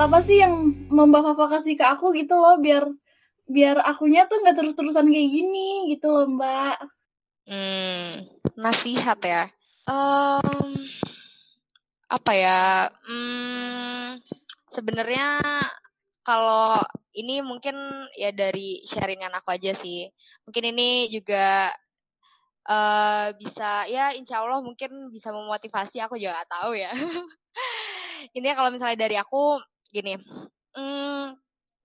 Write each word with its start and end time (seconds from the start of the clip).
apa 0.00 0.18
sih 0.24 0.40
yang 0.40 0.88
Mbak 0.88 1.20
Fafa 1.20 1.60
kasih 1.60 1.76
ke 1.76 1.84
aku 1.84 2.16
gitu 2.16 2.32
loh 2.40 2.56
biar 2.56 2.88
biar 3.44 3.84
akunya 3.84 4.24
tuh 4.24 4.40
nggak 4.40 4.56
terus-terusan 4.56 5.12
kayak 5.12 5.28
gini 5.28 5.92
gitu 5.92 6.08
loh 6.08 6.24
Mbak. 6.24 6.76
Hmm, 7.50 8.24
nasihat 8.56 9.20
ya. 9.20 9.44
Um, 9.84 10.88
apa 12.08 12.32
ya? 12.32 12.88
Hmm, 13.04 14.24
sebenarnya 14.72 15.44
kalau 16.24 16.80
ini 17.12 17.44
mungkin 17.44 17.76
ya 18.16 18.32
dari 18.32 18.80
sharingan 18.88 19.36
aku 19.36 19.52
aja 19.52 19.76
sih. 19.76 20.08
Mungkin 20.48 20.64
ini 20.72 21.12
juga 21.12 21.74
uh, 22.70 23.36
bisa 23.36 23.84
ya 23.90 24.16
insya 24.16 24.40
Allah 24.40 24.64
mungkin 24.64 25.12
bisa 25.12 25.28
memotivasi 25.28 26.00
aku 26.00 26.16
juga 26.16 26.40
gak 26.40 26.50
tahu 26.56 26.72
ya. 26.78 26.88
ini 28.36 28.48
kalau 28.56 28.70
misalnya 28.72 28.96
dari 28.96 29.18
aku 29.20 29.60
gini, 29.90 30.16
hmm, 30.74 31.36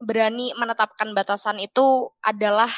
berani 0.02 0.54
menetapkan 0.56 1.12
batasan 1.12 1.58
itu 1.62 2.10
adalah 2.22 2.70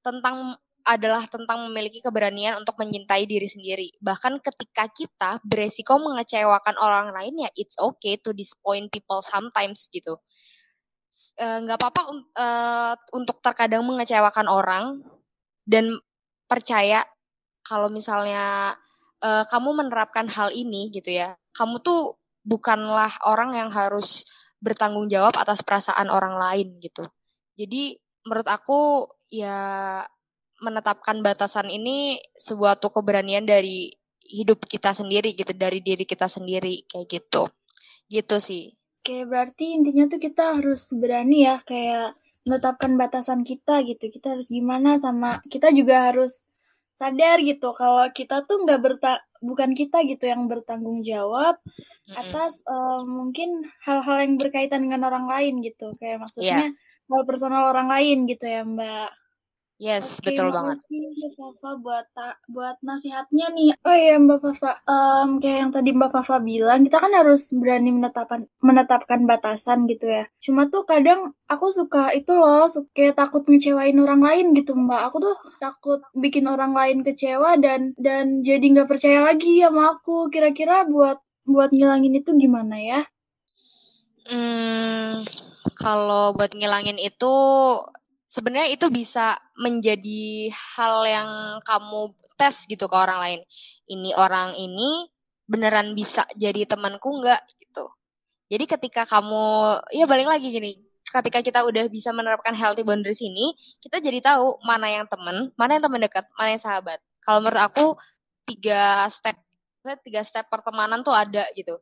tentang 0.00 0.56
adalah 0.88 1.28
tentang 1.28 1.68
memiliki 1.68 2.00
keberanian 2.00 2.56
untuk 2.56 2.80
mencintai 2.80 3.28
diri 3.28 3.44
sendiri. 3.44 3.92
Bahkan 4.00 4.40
ketika 4.40 4.88
kita 4.88 5.30
beresiko 5.44 6.00
mengecewakan 6.00 6.80
orang 6.80 7.12
lain 7.12 7.44
ya 7.44 7.50
it's 7.60 7.76
okay 7.76 8.16
to 8.16 8.32
disappoint 8.32 8.88
people 8.88 9.20
sometimes 9.20 9.84
gitu. 9.92 10.16
Nggak 11.36 11.76
uh, 11.76 11.80
apa-apa 11.84 12.02
uh, 12.40 12.94
untuk 13.12 13.44
terkadang 13.44 13.84
mengecewakan 13.84 14.48
orang 14.48 15.04
dan 15.68 15.92
percaya 16.48 17.04
kalau 17.60 17.92
misalnya 17.92 18.72
uh, 19.20 19.44
kamu 19.44 19.84
menerapkan 19.84 20.24
hal 20.32 20.48
ini 20.56 20.88
gitu 20.88 21.12
ya, 21.12 21.36
kamu 21.52 21.84
tuh 21.84 22.16
bukanlah 22.48 23.12
orang 23.28 23.52
yang 23.52 23.68
harus 23.68 24.24
bertanggung 24.58 25.12
jawab 25.12 25.36
atas 25.36 25.60
perasaan 25.60 26.08
orang 26.08 26.40
lain 26.40 26.80
gitu. 26.80 27.04
Jadi 27.60 28.00
menurut 28.24 28.48
aku 28.48 29.04
ya 29.28 30.00
menetapkan 30.58 31.20
batasan 31.20 31.68
ini 31.70 32.18
sebuah 32.34 32.80
tuh 32.80 32.90
keberanian 32.90 33.46
dari 33.46 33.92
hidup 34.24 34.64
kita 34.64 34.96
sendiri 34.96 35.36
gitu, 35.36 35.52
dari 35.54 35.84
diri 35.84 36.08
kita 36.08 36.26
sendiri 36.26 36.88
kayak 36.88 37.06
gitu. 37.06 37.52
Gitu 38.08 38.36
sih. 38.40 38.64
Oke, 38.98 39.28
berarti 39.28 39.78
intinya 39.78 40.08
tuh 40.10 40.20
kita 40.20 40.58
harus 40.58 40.90
berani 40.96 41.46
ya 41.46 41.62
kayak 41.62 42.18
menetapkan 42.48 42.96
batasan 42.98 43.46
kita 43.46 43.84
gitu. 43.86 44.10
Kita 44.10 44.34
harus 44.34 44.50
gimana 44.50 44.98
sama 44.98 45.38
kita 45.46 45.70
juga 45.70 46.10
harus 46.10 46.48
sadar 46.98 47.38
gitu 47.46 47.70
kalau 47.78 48.10
kita 48.10 48.42
tuh 48.42 48.66
nggak 48.66 48.82
bukan 49.38 49.74
kita 49.74 50.02
gitu 50.06 50.26
yang 50.26 50.46
bertanggung 50.50 51.02
jawab 51.02 51.58
atas 52.16 52.64
uh, 52.64 53.04
mungkin 53.04 53.68
hal-hal 53.84 54.24
yang 54.24 54.40
berkaitan 54.40 54.88
dengan 54.88 55.04
orang 55.06 55.28
lain 55.28 55.60
gitu. 55.60 55.92
Kayak 56.00 56.24
maksudnya 56.24 56.72
yeah. 56.72 57.08
hal 57.12 57.22
personal 57.28 57.68
orang 57.68 57.88
lain 57.92 58.24
gitu 58.24 58.44
ya 58.48 58.64
mbak 58.64 59.12
Yes, 59.78 60.18
Oke, 60.18 60.34
betul 60.34 60.50
banget. 60.50 60.82
Terima 60.82 60.82
kasih 60.82 60.98
Mbak 61.14 61.32
Fafa 61.38 61.70
buat 61.78 62.06
buat 62.50 62.76
nasihatnya 62.82 63.46
nih. 63.54 63.70
Oh 63.86 63.94
iya 63.94 64.18
Mbak 64.18 64.38
Fafa, 64.42 64.82
um, 64.90 65.38
kayak 65.38 65.58
yang 65.62 65.70
tadi 65.70 65.90
Mbak 65.94 66.10
Fafa 66.18 66.36
bilang, 66.42 66.82
kita 66.82 66.98
kan 66.98 67.14
harus 67.14 67.54
berani 67.54 67.94
menetapkan 67.94 68.50
menetapkan 68.58 69.22
batasan 69.22 69.86
gitu 69.86 70.10
ya. 70.10 70.26
Cuma 70.42 70.66
tuh 70.66 70.82
kadang 70.82 71.30
aku 71.46 71.70
suka 71.70 72.10
itu 72.10 72.34
loh, 72.34 72.66
suka 72.66 72.90
kayak 72.90 73.22
takut 73.22 73.46
ngecewain 73.46 73.94
orang 74.02 74.18
lain 74.18 74.46
gitu 74.58 74.74
Mbak. 74.74 75.00
Aku 75.14 75.16
tuh 75.22 75.36
takut 75.62 76.02
bikin 76.10 76.50
orang 76.50 76.74
lain 76.74 77.06
kecewa 77.06 77.54
dan 77.62 77.94
dan 77.94 78.42
jadi 78.42 78.66
nggak 78.74 78.90
percaya 78.90 79.22
lagi 79.22 79.62
sama 79.62 79.94
aku. 79.94 80.26
Kira-kira 80.34 80.90
buat 80.90 81.22
buat 81.46 81.70
ngilangin 81.70 82.18
itu 82.18 82.34
gimana 82.34 82.82
ya? 82.82 83.00
Hmm, 84.26 85.22
kalau 85.78 86.34
buat 86.34 86.50
ngilangin 86.50 86.98
itu 86.98 87.34
sebenarnya 88.28 88.68
itu 88.72 88.86
bisa 88.92 89.40
menjadi 89.56 90.52
hal 90.52 91.04
yang 91.08 91.30
kamu 91.64 92.12
tes 92.36 92.68
gitu 92.68 92.86
ke 92.86 92.96
orang 92.96 93.18
lain. 93.20 93.40
Ini 93.88 94.14
orang 94.14 94.54
ini 94.54 95.08
beneran 95.48 95.96
bisa 95.96 96.28
jadi 96.36 96.68
temanku 96.68 97.08
nggak 97.24 97.40
gitu. 97.56 97.88
Jadi 98.52 98.64
ketika 98.68 99.02
kamu, 99.08 99.76
ya 99.92 100.04
balik 100.08 100.28
lagi 100.28 100.48
gini, 100.52 100.76
ketika 101.08 101.40
kita 101.40 101.64
udah 101.64 101.88
bisa 101.88 102.12
menerapkan 102.12 102.52
healthy 102.52 102.84
boundaries 102.84 103.20
ini, 103.24 103.56
kita 103.80 104.00
jadi 104.00 104.20
tahu 104.20 104.60
mana 104.64 104.88
yang 104.92 105.06
teman, 105.08 105.52
mana 105.56 105.76
yang 105.76 105.84
teman 105.84 106.00
dekat, 106.04 106.24
mana 106.36 106.48
yang 106.56 106.62
sahabat. 106.62 107.00
Kalau 107.24 107.44
menurut 107.44 107.60
aku 107.60 107.86
tiga 108.48 109.08
step, 109.12 109.36
tiga 110.04 110.24
step 110.24 110.48
pertemanan 110.48 111.00
tuh 111.04 111.12
ada 111.12 111.44
gitu. 111.56 111.76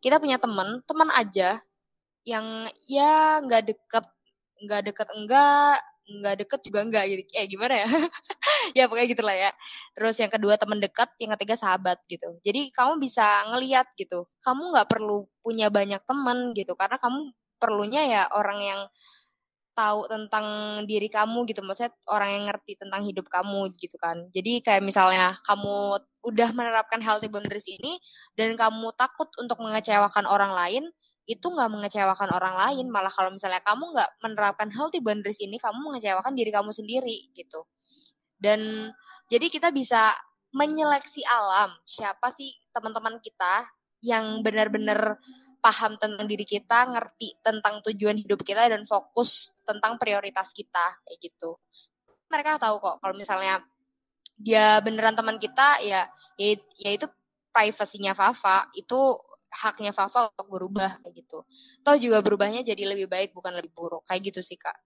Kita 0.00 0.20
punya 0.20 0.36
teman, 0.36 0.80
teman 0.84 1.08
aja 1.12 1.60
yang 2.24 2.68
ya 2.84 3.40
nggak 3.44 3.62
deket 3.72 4.04
nggak 4.64 4.82
deket 4.92 5.08
enggak 5.16 5.78
nggak 6.06 6.34
deket 6.46 6.60
juga 6.70 6.78
enggak 6.86 7.04
gitu 7.10 7.22
eh 7.34 7.46
gimana 7.50 7.74
ya? 7.82 7.86
Ya 8.78 8.84
pokoknya 8.90 9.08
gitulah 9.10 9.36
ya. 9.36 9.50
Terus 9.96 10.16
yang 10.22 10.30
kedua 10.32 10.54
teman 10.60 10.78
dekat 10.82 11.10
yang 11.18 11.34
ketiga 11.38 11.56
sahabat 11.58 11.98
gitu. 12.10 12.38
Jadi 12.46 12.70
kamu 12.74 13.02
bisa 13.02 13.24
ngeliat 13.50 13.86
gitu. 13.98 14.26
Kamu 14.44 14.74
nggak 14.74 14.88
perlu 14.90 15.26
punya 15.42 15.68
banyak 15.72 16.02
teman 16.06 16.54
gitu. 16.54 16.74
Karena 16.78 16.96
kamu 17.00 17.20
perlunya 17.58 18.02
ya 18.06 18.22
orang 18.34 18.60
yang 18.62 18.80
tahu 19.76 20.08
tentang 20.08 20.46
diri 20.88 21.08
kamu 21.12 21.44
gitu. 21.50 21.60
Maksudnya 21.60 21.92
orang 22.08 22.30
yang 22.40 22.44
ngerti 22.48 22.72
tentang 22.80 23.02
hidup 23.04 23.26
kamu 23.28 23.72
gitu 23.76 23.96
kan. 24.00 24.16
Jadi 24.32 24.64
kayak 24.64 24.82
misalnya 24.84 25.36
kamu 25.44 26.00
udah 26.26 26.48
menerapkan 26.56 26.98
healthy 27.04 27.28
boundaries 27.28 27.68
ini 27.68 28.00
dan 28.34 28.56
kamu 28.56 28.90
takut 28.96 29.28
untuk 29.38 29.60
mengecewakan 29.60 30.24
orang 30.26 30.52
lain 30.56 30.84
itu 31.26 31.42
nggak 31.42 31.70
mengecewakan 31.70 32.30
orang 32.30 32.54
lain. 32.54 32.86
Malah 32.88 33.10
kalau 33.10 33.34
misalnya 33.34 33.60
kamu 33.60 33.92
nggak 33.92 34.10
menerapkan 34.22 34.70
healthy 34.70 35.02
boundaries 35.02 35.42
ini 35.42 35.58
kamu 35.58 35.76
mengecewakan 35.92 36.32
diri 36.38 36.50
kamu 36.54 36.70
sendiri 36.70 37.30
gitu. 37.34 37.66
Dan 38.38 38.90
jadi 39.26 39.50
kita 39.50 39.74
bisa 39.74 40.14
menyeleksi 40.54 41.26
alam 41.26 41.74
siapa 41.84 42.32
sih 42.32 42.54
teman-teman 42.70 43.18
kita 43.20 43.66
yang 44.00 44.40
benar-benar 44.40 45.18
paham 45.58 45.98
tentang 45.98 46.30
diri 46.30 46.46
kita 46.46 46.86
ngerti 46.94 47.42
tentang 47.42 47.82
tujuan 47.82 48.14
hidup 48.14 48.46
kita 48.46 48.70
dan 48.70 48.86
fokus 48.86 49.50
tentang 49.66 49.98
prioritas 49.98 50.54
kita 50.54 51.02
kayak 51.02 51.18
gitu. 51.18 51.58
Mereka 52.30 52.62
tahu 52.62 52.78
kok 52.78 53.02
kalau 53.02 53.14
misalnya 53.18 53.66
dia 54.38 54.78
beneran 54.84 55.16
teman 55.16 55.40
kita 55.42 55.82
ya 55.82 56.06
ya, 56.38 56.54
ya 56.78 56.90
itu 56.94 57.10
privasinya 57.50 58.14
Fafa. 58.14 58.70
Itu 58.76 59.18
haknya 59.56 59.96
Fafa 59.96 60.28
untuk 60.32 60.46
berubah 60.52 61.00
kayak 61.00 61.24
gitu. 61.24 61.42
Toh 61.80 61.96
juga 61.96 62.20
berubahnya 62.20 62.60
jadi 62.60 62.84
lebih 62.92 63.08
baik 63.08 63.32
bukan 63.32 63.56
lebih 63.56 63.72
buruk 63.72 64.04
kayak 64.04 64.28
gitu 64.28 64.44
sih 64.44 64.60
kak. 64.60 64.76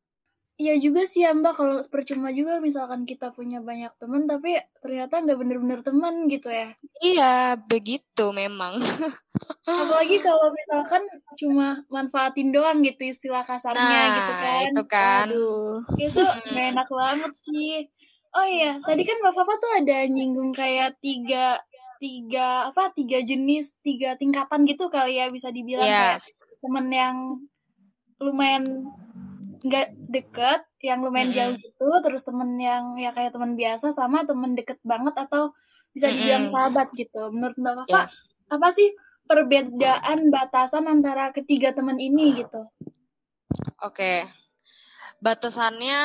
Iya 0.61 0.77
juga 0.77 1.09
sih 1.09 1.25
ya 1.25 1.33
mbak 1.33 1.57
kalau 1.57 1.81
percuma 1.89 2.29
juga 2.37 2.61
misalkan 2.61 3.09
kita 3.09 3.33
punya 3.33 3.65
banyak 3.65 3.97
teman 3.97 4.29
tapi 4.29 4.61
ternyata 4.85 5.25
nggak 5.25 5.39
bener-bener 5.41 5.81
teman 5.81 6.29
gitu 6.29 6.53
ya. 6.53 6.77
Iya 7.01 7.57
begitu 7.65 8.29
memang. 8.37 8.77
Apalagi 9.65 10.21
kalau 10.21 10.53
misalkan 10.53 11.01
cuma 11.41 11.81
manfaatin 11.89 12.53
doang 12.53 12.85
gitu 12.85 13.09
istilah 13.09 13.41
kasarnya 13.41 13.81
nah, 13.81 14.13
gitu 14.13 14.33
kan. 14.37 14.69
itu 14.69 14.85
kan. 14.85 15.27
Aduh 15.33 15.81
itu 15.97 16.21
enak 16.77 16.89
banget 16.93 17.33
sih. 17.41 17.89
Oh 18.37 18.45
iya 18.45 18.77
tadi 18.85 19.09
kan 19.09 19.17
mbak 19.17 19.33
Fafa 19.33 19.55
tuh 19.57 19.73
ada 19.81 20.05
nyinggung 20.13 20.53
kayak 20.53 21.01
tiga 21.01 21.57
tiga 22.01 22.73
apa 22.73 22.91
tiga 22.97 23.21
jenis 23.21 23.77
tiga 23.85 24.17
tingkatan 24.17 24.65
gitu 24.65 24.89
kali 24.89 25.21
ya 25.21 25.29
bisa 25.29 25.53
dibilang 25.53 25.85
yeah. 25.85 26.17
kayak 26.17 26.33
temen 26.65 26.87
yang 26.89 27.17
lumayan 28.17 28.65
nggak 29.61 29.93
deket 30.09 30.65
yang 30.81 31.05
lumayan 31.05 31.29
mm 31.29 31.37
-hmm. 31.37 31.41
jauh 31.53 31.57
gitu 31.61 31.89
terus 32.01 32.25
temen 32.25 32.57
yang 32.57 32.97
ya 32.97 33.13
kayak 33.13 33.37
temen 33.37 33.53
biasa 33.53 33.93
sama 33.93 34.25
temen 34.25 34.57
deket 34.57 34.81
banget 34.81 35.13
atau 35.21 35.53
bisa 35.93 36.09
dibilang 36.09 36.49
mm 36.49 36.53
-hmm. 36.53 36.57
sahabat 36.57 36.89
gitu 36.97 37.23
menurut 37.29 37.57
mbak 37.61 37.85
Fafa 37.85 37.93
yeah. 37.93 38.07
apa 38.49 38.69
sih 38.73 38.89
perbedaan 39.29 40.33
batasan 40.33 40.89
antara 40.89 41.37
ketiga 41.37 41.77
temen 41.77 42.01
ini 42.01 42.41
gitu 42.41 42.65
oke 43.85 43.93
okay. 43.93 44.25
batasannya 45.21 46.01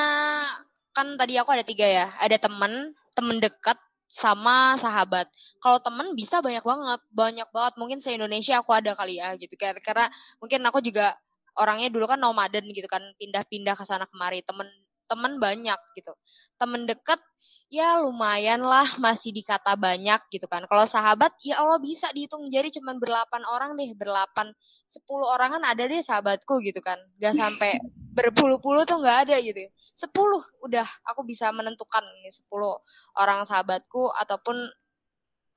kan 0.91 1.07
tadi 1.15 1.39
aku 1.39 1.56
ada 1.56 1.63
tiga 1.63 1.88
ya 1.88 2.12
ada 2.19 2.36
temen 2.36 2.91
temen 3.15 3.39
dekat 3.39 3.80
sama 4.15 4.79
sahabat. 4.79 5.27
Kalau 5.59 5.83
temen 5.83 6.15
bisa 6.15 6.39
banyak 6.39 6.63
banget, 6.63 7.01
banyak 7.12 7.50
banget. 7.51 7.73
Mungkin 7.75 8.00
se 8.00 8.15
Indonesia 8.15 8.63
aku 8.63 8.71
ada 8.71 8.95
kali 8.95 9.19
ya 9.19 9.35
gitu 9.35 9.51
kan. 9.59 9.75
Karena 9.83 10.07
mungkin 10.39 10.63
aku 10.63 10.79
juga 10.79 11.19
orangnya 11.59 11.91
dulu 11.91 12.07
kan 12.07 12.19
nomaden 12.23 12.71
gitu 12.71 12.88
kan, 12.88 13.03
pindah-pindah 13.19 13.75
ke 13.75 13.83
sana 13.83 14.07
kemari. 14.07 14.39
Temen 14.47 14.67
temen 15.12 15.35
banyak 15.38 15.79
gitu. 16.00 16.15
Temen 16.56 16.88
deket 16.88 17.19
ya 17.67 18.00
lumayan 18.00 18.63
lah 18.63 18.95
masih 19.03 19.35
dikata 19.35 19.75
banyak 19.75 20.21
gitu 20.31 20.47
kan. 20.47 20.63
Kalau 20.69 20.85
sahabat 20.88 21.35
ya 21.44 21.59
Allah 21.59 21.77
bisa 21.83 22.07
dihitung 22.15 22.47
jari 22.47 22.71
cuman 22.71 22.95
berlapan 23.03 23.44
orang 23.51 23.75
deh, 23.75 23.91
berlapan 24.00 24.56
sepuluh 24.95 25.27
orang 25.27 25.59
kan 25.59 25.63
ada 25.75 25.83
deh 25.83 26.00
sahabatku 26.00 26.63
gitu 26.63 26.80
kan. 26.80 26.95
Gak 27.19 27.36
sampai 27.36 27.75
berpuluh-puluh 28.15 28.88
tuh 28.88 29.03
nggak 29.03 29.27
ada 29.27 29.36
gitu. 29.44 29.59
Sepuluh 30.00 30.39
udah 30.63 30.88
aku 31.03 31.27
bisa 31.27 31.51
menentukan 31.51 32.03
nih 32.24 32.31
sepuluh 32.31 32.80
orang 33.19 33.44
sahabatku 33.44 34.07
ataupun 34.15 34.56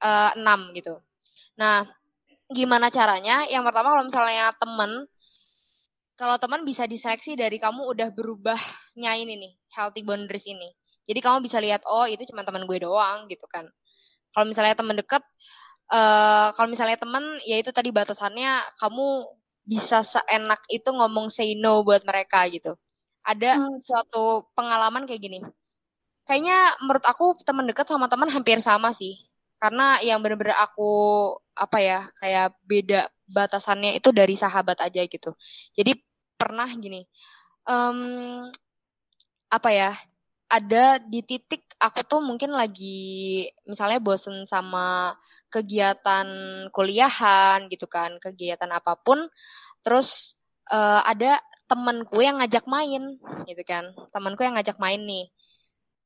uh, 0.02 0.30
enam 0.34 0.74
gitu. 0.74 0.98
Nah 1.54 1.86
gimana 2.50 2.90
caranya? 2.90 3.46
Yang 3.46 3.70
pertama 3.70 3.94
kalau 3.94 4.04
misalnya 4.10 4.50
temen 4.58 5.06
kalau 6.18 6.34
teman 6.42 6.66
bisa 6.66 6.82
diseleksi 6.90 7.38
dari 7.38 7.62
kamu 7.62 7.94
udah 7.94 8.10
berubahnya 8.10 9.12
ini 9.22 9.38
nih 9.38 9.52
healthy 9.70 10.02
boundaries 10.02 10.50
ini. 10.50 10.74
Jadi 11.06 11.22
kamu 11.22 11.46
bisa 11.46 11.62
lihat 11.62 11.86
oh 11.86 12.10
itu 12.10 12.26
cuma 12.26 12.42
teman 12.42 12.66
gue 12.66 12.78
doang 12.82 13.30
gitu 13.30 13.46
kan. 13.46 13.70
Kalau 14.34 14.44
misalnya 14.50 14.74
teman 14.74 14.98
deket 14.98 15.22
uh, 15.92 16.54
kalau 16.54 16.68
misalnya 16.70 16.96
teman 17.00 17.24
ya 17.44 17.60
itu 17.60 17.72
tadi 17.72 17.92
batasannya 17.92 18.62
kamu 18.80 19.06
bisa 19.68 20.00
seenak 20.00 20.64
itu 20.72 20.88
ngomong 20.88 21.28
say 21.28 21.52
no 21.56 21.84
buat 21.84 22.04
mereka 22.08 22.48
gitu. 22.48 22.76
Ada 23.24 23.60
hmm. 23.60 23.80
suatu 23.84 24.48
pengalaman 24.56 25.04
kayak 25.04 25.20
gini. 25.20 25.38
Kayaknya 26.24 26.76
menurut 26.84 27.04
aku 27.04 27.40
teman 27.44 27.68
dekat 27.68 27.88
sama 27.88 28.08
teman 28.08 28.28
hampir 28.32 28.60
sama 28.64 28.92
sih. 28.96 29.16
Karena 29.60 29.98
yang 30.00 30.22
bener-bener 30.22 30.54
aku 30.56 30.88
apa 31.52 31.78
ya 31.82 32.00
kayak 32.22 32.54
beda 32.64 33.10
batasannya 33.28 33.98
itu 33.98 34.08
dari 34.14 34.38
sahabat 34.38 34.80
aja 34.80 35.02
gitu. 35.04 35.34
Jadi 35.76 35.98
pernah 36.38 36.70
gini 36.70 37.02
um, 37.68 38.48
apa 39.52 39.68
ya 39.72 39.90
ada 40.48 40.96
di 40.98 41.20
titik 41.20 41.68
aku 41.76 42.00
tuh 42.08 42.20
mungkin 42.24 42.50
lagi 42.56 43.46
misalnya 43.68 44.00
bosen 44.00 44.48
sama 44.48 45.14
kegiatan 45.52 46.26
kuliahan 46.72 47.68
gitu 47.68 47.86
kan 47.86 48.16
kegiatan 48.18 48.68
apa 48.72 48.96
pun 48.98 49.28
terus 49.84 50.40
uh, 50.72 51.04
ada 51.04 51.38
temanku 51.68 52.24
yang 52.24 52.40
ngajak 52.40 52.64
main 52.64 53.20
gitu 53.44 53.62
kan 53.62 53.92
temanku 54.10 54.40
yang 54.42 54.56
ngajak 54.56 54.80
main 54.80 55.04
nih. 55.04 55.28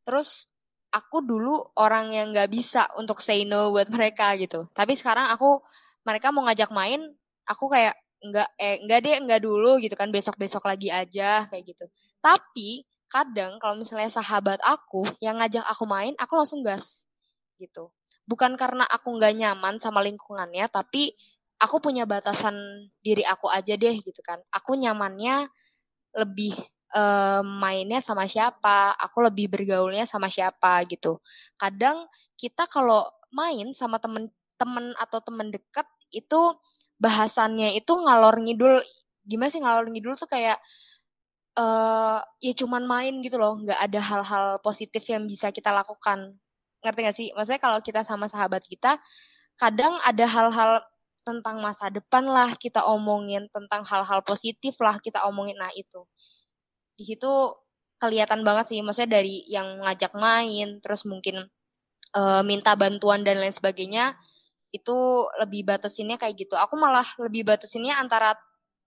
Terus 0.02 0.50
aku 0.92 1.22
dulu 1.24 1.72
orang 1.78 2.12
yang 2.12 2.26
nggak 2.34 2.50
bisa 2.52 2.90
untuk 2.98 3.22
say 3.22 3.46
no 3.46 3.70
buat 3.72 3.88
mereka 3.88 4.34
gitu. 4.36 4.66
Tapi 4.74 4.98
sekarang 4.98 5.30
aku 5.32 5.62
mereka 6.02 6.34
mau 6.34 6.44
ngajak 6.50 6.70
main 6.74 7.00
aku 7.46 7.70
kayak 7.70 7.94
nggak 8.22 8.48
eh 8.58 8.76
nggak 8.86 8.98
deh 9.02 9.16
nggak 9.26 9.40
dulu 9.42 9.78
gitu 9.82 9.94
kan 9.98 10.10
besok 10.14 10.38
besok 10.38 10.66
lagi 10.66 10.90
aja 10.90 11.46
kayak 11.50 11.64
gitu. 11.74 11.86
Tapi 12.18 12.84
kadang 13.12 13.60
kalau 13.60 13.76
misalnya 13.76 14.08
sahabat 14.08 14.56
aku 14.64 15.04
yang 15.20 15.36
ngajak 15.36 15.60
aku 15.68 15.84
main 15.84 16.16
aku 16.16 16.32
langsung 16.40 16.64
gas 16.64 17.04
gitu. 17.60 17.92
Bukan 18.24 18.56
karena 18.56 18.88
aku 18.88 19.12
nggak 19.20 19.36
nyaman 19.36 19.76
sama 19.76 20.00
lingkungannya 20.00 20.64
tapi 20.72 21.12
aku 21.60 21.76
punya 21.84 22.08
batasan 22.08 22.56
diri 23.04 23.20
aku 23.28 23.52
aja 23.52 23.76
deh 23.76 24.00
gitu 24.00 24.20
kan. 24.24 24.40
Aku 24.48 24.72
nyamannya 24.80 25.52
lebih 26.16 26.56
uh, 26.96 27.44
mainnya 27.44 28.00
sama 28.00 28.24
siapa 28.24 28.96
aku 28.96 29.28
lebih 29.28 29.52
bergaulnya 29.52 30.08
sama 30.08 30.32
siapa 30.32 30.80
gitu. 30.88 31.20
Kadang 31.60 32.08
kita 32.40 32.64
kalau 32.66 33.04
main 33.28 33.76
sama 33.76 34.00
temen-temen 34.00 34.96
atau 34.96 35.20
temen 35.20 35.52
dekat 35.52 35.84
itu 36.12 36.56
bahasannya 37.00 37.74
itu 37.76 37.92
ngalor 37.92 38.38
ngidul 38.40 38.80
gimana 39.26 39.50
sih 39.50 39.62
ngalor 39.62 39.88
ngidul 39.90 40.14
tuh 40.14 40.28
kayak 40.30 40.60
uh, 41.56 42.20
ya 42.40 42.52
cuman 42.56 42.84
main 42.84 43.14
gitu 43.24 43.36
loh. 43.36 43.58
Nggak 43.60 43.80
ada 43.80 44.00
hal-hal 44.00 44.46
positif 44.64 45.04
yang 45.08 45.24
bisa 45.28 45.52
kita 45.52 45.72
lakukan. 45.72 46.36
Ngerti 46.82 47.00
gak 47.06 47.16
sih? 47.16 47.28
Maksudnya 47.36 47.62
kalau 47.62 47.78
kita 47.78 48.02
sama 48.02 48.26
sahabat 48.26 48.66
kita 48.66 48.98
kadang 49.60 49.94
ada 50.02 50.26
hal-hal 50.26 50.82
tentang 51.22 51.62
masa 51.62 51.86
depan 51.86 52.26
lah 52.26 52.58
kita 52.58 52.82
omongin 52.82 53.46
tentang 53.54 53.86
hal-hal 53.86 54.20
positif 54.26 54.74
lah 54.82 54.98
kita 54.98 55.22
omongin. 55.28 55.54
Nah 55.58 55.70
itu. 55.74 56.02
Di 56.98 57.04
situ 57.06 57.30
kelihatan 58.02 58.42
banget 58.42 58.74
sih 58.74 58.82
maksudnya 58.82 59.22
dari 59.22 59.46
yang 59.46 59.78
ngajak 59.86 60.10
main 60.18 60.82
terus 60.82 61.06
mungkin 61.06 61.46
uh, 62.18 62.42
minta 62.42 62.74
bantuan 62.74 63.22
dan 63.22 63.38
lain 63.38 63.54
sebagainya 63.54 64.18
itu 64.74 65.28
lebih 65.38 65.68
batasinnya 65.68 66.18
kayak 66.18 66.34
gitu. 66.34 66.58
Aku 66.58 66.74
malah 66.74 67.06
lebih 67.22 67.46
batasinnya 67.46 67.94
antara 68.00 68.34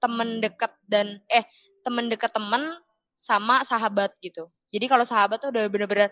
temen 0.03 0.43
deket 0.43 0.75
dan 0.83 1.23
eh 1.31 1.47
temen 1.85 2.09
deket 2.09 2.33
temen 2.33 2.81
sama 3.13 3.61
sahabat 3.61 4.17
gitu. 4.19 4.49
Jadi 4.73 4.85
kalau 4.91 5.05
sahabat 5.07 5.39
tuh 5.39 5.53
udah 5.53 5.69
bener-bener 5.71 6.09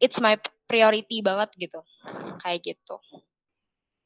it's 0.00 0.22
my 0.22 0.38
priority 0.70 1.20
banget 1.20 1.50
gitu. 1.58 1.82
Kayak 2.40 2.74
gitu. 2.74 2.96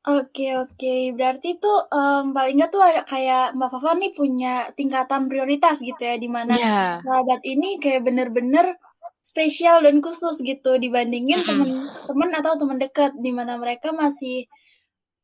Oke 0.00 0.56
oke, 0.56 1.12
berarti 1.12 1.60
tuh 1.60 1.84
um, 1.92 2.32
paling 2.32 2.56
nggak 2.56 2.72
tuh 2.72 2.80
kayak 3.04 3.52
Mbak 3.52 3.68
Fafa 3.68 3.92
nih 4.00 4.12
punya 4.16 4.72
tingkatan 4.72 5.28
prioritas 5.28 5.76
gitu 5.84 6.00
ya, 6.00 6.16
di 6.16 6.24
mana 6.24 6.56
yeah. 6.56 7.04
sahabat 7.04 7.44
ini 7.44 7.76
kayak 7.76 8.08
bener-bener 8.08 8.80
spesial 9.20 9.84
dan 9.84 10.00
khusus 10.00 10.40
gitu 10.40 10.80
dibandingin 10.80 11.44
teman-teman 11.44 12.30
atau 12.32 12.56
teman 12.56 12.80
dekat, 12.80 13.12
di 13.20 13.28
mana 13.28 13.60
mereka 13.60 13.92
masih 13.92 14.48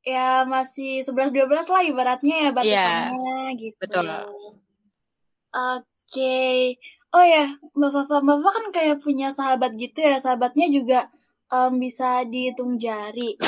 ya 0.05 0.45
masih 0.45 1.09
11-12 1.09 1.73
lah 1.73 1.83
ibaratnya 1.89 2.37
ya 2.45 2.51
batasannya 2.53 3.17
yeah, 3.17 3.57
gitu. 3.57 3.81
Betul. 3.81 4.07
Oke. 5.57 5.89
Okay. 6.13 6.61
Oh 7.17 7.25
ya, 7.25 7.57
Mbak 7.73 7.91
Fafa, 7.97 8.21
Mbak 8.21 8.37
Fafa 8.45 8.51
kan 8.53 8.67
kayak 8.77 8.97
punya 9.01 9.29
sahabat 9.33 9.73
gitu 9.81 10.05
ya, 10.05 10.21
sahabatnya 10.21 10.69
juga 10.69 11.09
um, 11.49 11.81
bisa 11.81 12.29
dihitung 12.29 12.77
jari. 12.77 13.41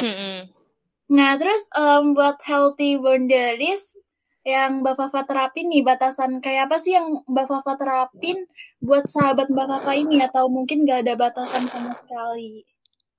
Nah, 1.13 1.37
terus 1.37 1.69
um, 1.77 2.17
buat 2.17 2.41
healthy 2.41 2.97
boundaries 2.97 3.93
yang 4.41 4.81
Mbak 4.81 4.97
Fafa 4.97 5.29
terapin 5.29 5.69
nih, 5.69 5.85
batasan 5.85 6.41
kayak 6.41 6.73
apa 6.73 6.81
sih 6.81 6.97
yang 6.97 7.21
Mbak 7.29 7.47
Fafa 7.49 7.77
terapin 7.77 8.49
buat 8.81 9.05
sahabat 9.05 9.53
Mbak 9.53 9.69
Fafa 9.69 9.93
ini 9.93 10.25
atau 10.25 10.49
mungkin 10.49 10.89
gak 10.89 11.05
ada 11.05 11.13
batasan 11.21 11.69
sama 11.69 11.93
sekali? 11.93 12.65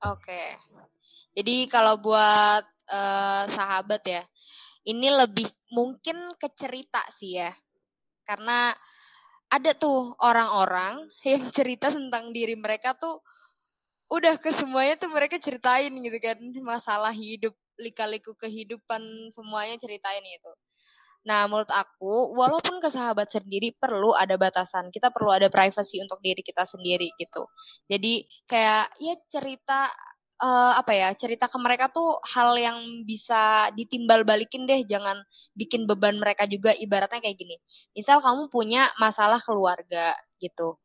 Oke. 0.01 0.25
Okay. 0.25 0.47
Jadi 1.37 1.69
kalau 1.69 2.01
buat 2.01 2.65
uh, 2.89 3.43
sahabat 3.53 4.01
ya. 4.07 4.23
Ini 4.79 5.13
lebih 5.13 5.45
mungkin 5.75 6.33
ke 6.41 6.49
cerita 6.57 7.03
sih 7.13 7.37
ya. 7.37 7.53
Karena 8.29 8.69
ada 9.49 9.71
tuh 9.73 10.13
orang-orang 10.21 11.09
yang 11.25 11.49
cerita 11.57 11.89
tentang 11.89 12.29
diri 12.29 12.53
mereka 12.53 12.93
tuh 12.93 13.25
udah 14.09 14.37
ke 14.41 14.53
semuanya 14.53 14.97
tuh 14.97 15.09
mereka 15.09 15.37
ceritain 15.37 15.93
gitu 15.93 16.17
kan 16.21 16.37
masalah 16.65 17.13
hidup 17.13 17.53
lika-liku 17.77 18.33
kehidupan 18.37 19.01
semuanya 19.33 19.77
ceritain 19.81 20.21
itu. 20.21 20.53
Nah, 21.27 21.45
menurut 21.51 21.69
aku, 21.69 22.31
walaupun 22.33 22.79
ke 22.79 22.89
sahabat 22.89 23.27
sendiri 23.29 23.75
perlu 23.75 24.15
ada 24.15 24.39
batasan, 24.39 24.87
kita 24.89 25.11
perlu 25.11 25.29
ada 25.29 25.51
privacy 25.51 25.99
untuk 25.99 26.23
diri 26.23 26.39
kita 26.39 26.63
sendiri 26.63 27.11
gitu. 27.19 27.43
Jadi 27.91 28.23
kayak 28.47 28.87
ya 29.03 29.15
cerita 29.27 29.91
uh, 30.41 30.73
apa 30.79 30.91
ya 30.95 31.09
cerita 31.15 31.45
ke 31.51 31.57
mereka 31.59 31.91
tuh 31.91 32.17
hal 32.35 32.55
yang 32.55 32.79
bisa 33.03 33.69
ditimbal 33.75 34.23
balikin 34.23 34.65
deh 34.65 34.83
jangan 34.87 35.21
bikin 35.55 35.85
beban 35.85 36.17
mereka 36.19 36.47
juga. 36.49 36.71
Ibaratnya 36.75 37.19
kayak 37.23 37.37
gini 37.37 37.55
misal 37.95 38.23
kamu 38.23 38.47
punya 38.51 38.89
masalah 38.97 39.39
keluarga 39.43 40.15
gitu 40.39 40.79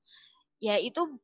ya 0.62 0.78
itu 0.80 1.20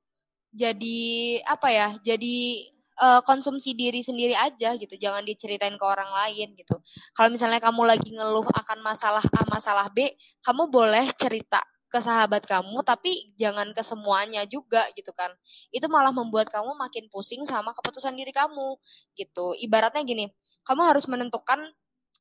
jadi 0.51 1.01
apa 1.47 1.69
ya 1.71 1.89
jadi 2.03 2.67
uh, 3.01 3.21
konsumsi 3.23 3.73
diri 3.73 4.03
sendiri 4.03 4.35
aja 4.35 4.75
gitu 4.77 4.95
jangan 4.99 5.23
diceritain 5.25 5.79
ke 5.79 5.85
orang 5.87 6.11
lain 6.11 6.53
gitu. 6.59 6.77
Kalau 7.15 7.29
misalnya 7.33 7.63
kamu 7.63 7.83
lagi 7.87 8.11
ngeluh 8.13 8.47
akan 8.51 8.79
masalah 8.83 9.23
A 9.23 9.43
masalah 9.49 9.87
B 9.95 10.11
kamu 10.45 10.69
boleh 10.69 11.07
cerita 11.17 11.63
ke 11.91 11.99
sahabat 11.99 12.47
kamu 12.47 12.87
tapi 12.87 13.35
jangan 13.35 13.75
ke 13.75 13.83
semuanya 13.83 14.47
juga 14.47 14.87
gitu 14.95 15.11
kan. 15.13 15.31
Itu 15.75 15.91
malah 15.91 16.15
membuat 16.15 16.49
kamu 16.55 16.79
makin 16.79 17.11
pusing 17.11 17.43
sama 17.45 17.75
keputusan 17.75 18.15
diri 18.15 18.31
kamu 18.31 18.79
gitu. 19.19 19.53
Ibaratnya 19.59 20.03
gini 20.07 20.31
kamu 20.65 20.83
harus 20.95 21.05
menentukan 21.11 21.61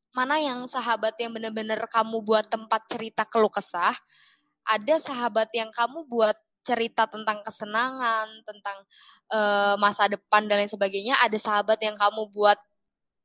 mana 0.09 0.41
yang 0.41 0.65
sahabat 0.65 1.13
yang 1.21 1.31
bener-bener 1.37 1.79
kamu 1.85 2.25
buat 2.25 2.49
tempat 2.49 2.81
cerita 2.89 3.23
keluh 3.29 3.51
kesah 3.53 3.93
ada 4.65 4.95
sahabat 4.97 5.49
yang 5.53 5.69
kamu 5.73 6.05
buat 6.09 6.37
cerita 6.65 7.09
tentang 7.09 7.41
kesenangan 7.41 8.27
tentang 8.45 8.77
uh, 9.33 9.75
masa 9.81 10.05
depan 10.05 10.45
dan 10.45 10.61
lain 10.61 10.69
sebagainya 10.69 11.17
ada 11.17 11.37
sahabat 11.37 11.81
yang 11.81 11.97
kamu 11.97 12.29
buat 12.29 12.57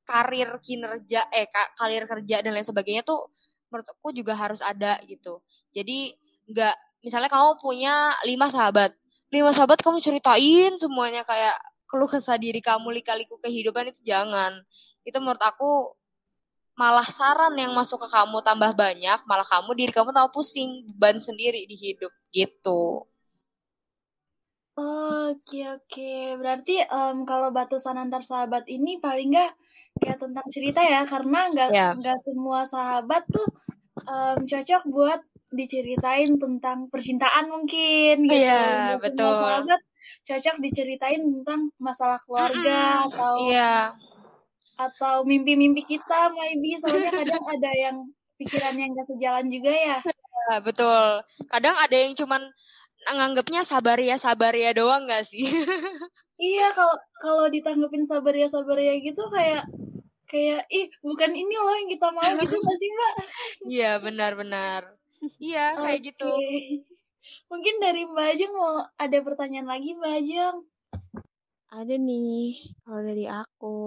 karir 0.04 0.60
kinerja 0.60 1.28
eh 1.32 1.48
karir 1.76 2.04
kerja 2.04 2.44
dan 2.44 2.52
lain 2.56 2.64
sebagainya 2.64 3.04
tuh 3.04 3.28
menurutku 3.72 4.14
juga 4.14 4.38
harus 4.38 4.62
ada 4.62 5.00
gitu. 5.08 5.42
Jadi 5.74 6.14
nggak 6.50 6.76
misalnya 7.04 7.30
kamu 7.32 7.60
punya 7.60 8.16
lima 8.24 8.48
sahabat. 8.48 8.92
Lima 9.32 9.50
sahabat 9.50 9.82
kamu 9.82 9.98
ceritain 10.04 10.72
semuanya 10.78 11.26
kayak 11.26 11.56
keluh 11.90 12.08
kesah 12.10 12.38
diri 12.38 12.62
kamu 12.64 12.90
lika-liku 13.02 13.38
kehidupan 13.42 13.90
itu 13.90 14.00
jangan. 14.06 14.62
Itu 15.04 15.20
menurut 15.20 15.42
aku 15.42 15.94
malah 16.74 17.06
saran 17.06 17.54
yang 17.54 17.70
masuk 17.70 18.02
ke 18.02 18.08
kamu 18.10 18.42
tambah 18.42 18.74
banyak 18.74 19.22
malah 19.30 19.46
kamu 19.46 19.70
diri 19.78 19.92
kamu 19.94 20.10
tambah 20.10 20.34
pusing 20.34 20.82
beban 20.90 21.22
sendiri 21.22 21.62
di 21.70 21.76
hidup 21.78 22.10
gitu. 22.34 23.06
Oke 24.74 25.62
oke, 25.70 26.34
berarti 26.34 26.82
um, 26.90 27.22
kalau 27.22 27.54
batasan 27.54 27.94
antar 27.94 28.26
sahabat 28.26 28.66
ini 28.66 28.98
paling 28.98 29.30
nggak 29.30 29.54
kayak 30.02 30.18
tentang 30.18 30.46
cerita 30.50 30.82
ya, 30.82 31.06
karena 31.06 31.46
nggak 31.46 31.70
yeah. 31.70 31.94
nggak 31.94 32.18
semua 32.18 32.66
sahabat 32.66 33.22
tuh 33.30 33.46
um, 34.02 34.42
cocok 34.42 34.82
buat 34.90 35.22
diceritain 35.54 36.36
tentang 36.36 36.90
percintaan 36.90 37.48
mungkin 37.50 38.28
gitu. 38.28 38.44
Iya, 38.44 38.98
betul. 39.00 39.34
sahabat 39.38 39.80
cocok 40.24 40.56
diceritain 40.60 41.22
tentang 41.22 41.72
masalah 41.80 42.20
keluarga 42.26 43.08
atau 43.08 43.34
Iya. 43.48 43.94
atau 44.74 45.22
mimpi-mimpi 45.22 45.86
kita 45.86 46.34
maybe 46.34 46.74
soalnya 46.74 47.14
kadang 47.14 47.44
ada 47.46 47.70
yang 47.70 47.96
pikiran 48.34 48.74
yang 48.74 48.90
gak 48.92 49.06
sejalan 49.06 49.46
juga 49.46 49.70
ya. 49.70 49.98
Iya, 50.02 50.54
betul. 50.60 51.22
Kadang 51.46 51.78
ada 51.78 51.94
yang 51.94 52.12
cuman 52.18 52.42
nganggapnya 53.06 53.62
sabar 53.62 54.00
ya 54.00 54.18
sabar 54.18 54.50
ya 54.50 54.74
doang 54.74 55.06
gak 55.06 55.24
sih? 55.28 55.46
iya 56.40 56.74
kalau 56.74 56.96
kalau 57.22 57.44
ditanggepin 57.46 58.02
sabar 58.02 58.34
ya 58.34 58.50
sabar 58.50 58.76
ya 58.82 58.98
gitu 58.98 59.22
kayak 59.30 59.64
kayak 60.26 60.66
ih 60.72 60.90
bukan 61.04 61.30
ini 61.30 61.54
loh 61.54 61.74
yang 61.78 61.88
kita 61.94 62.08
mau 62.10 62.26
gitu 62.26 62.56
gak 62.58 62.78
sih 62.80 62.90
mbak? 62.90 63.14
Iya 63.70 63.92
benar-benar. 64.02 65.03
Iya 65.40 65.74
kayak 65.80 66.00
okay. 66.00 66.08
gitu. 66.12 66.30
Mungkin 67.48 67.74
dari 67.80 68.04
Mbak 68.04 68.26
Ajeng 68.36 68.52
mau 68.52 68.84
ada 69.00 69.18
pertanyaan 69.24 69.68
lagi 69.68 69.96
Mbak 69.96 70.14
Ajeng? 70.20 70.56
Ada 71.74 71.94
nih 71.98 72.54
kalau 72.84 73.00
dari 73.02 73.26
aku. 73.26 73.78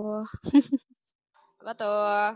Apa 1.62 1.72
tuh? 1.78 2.28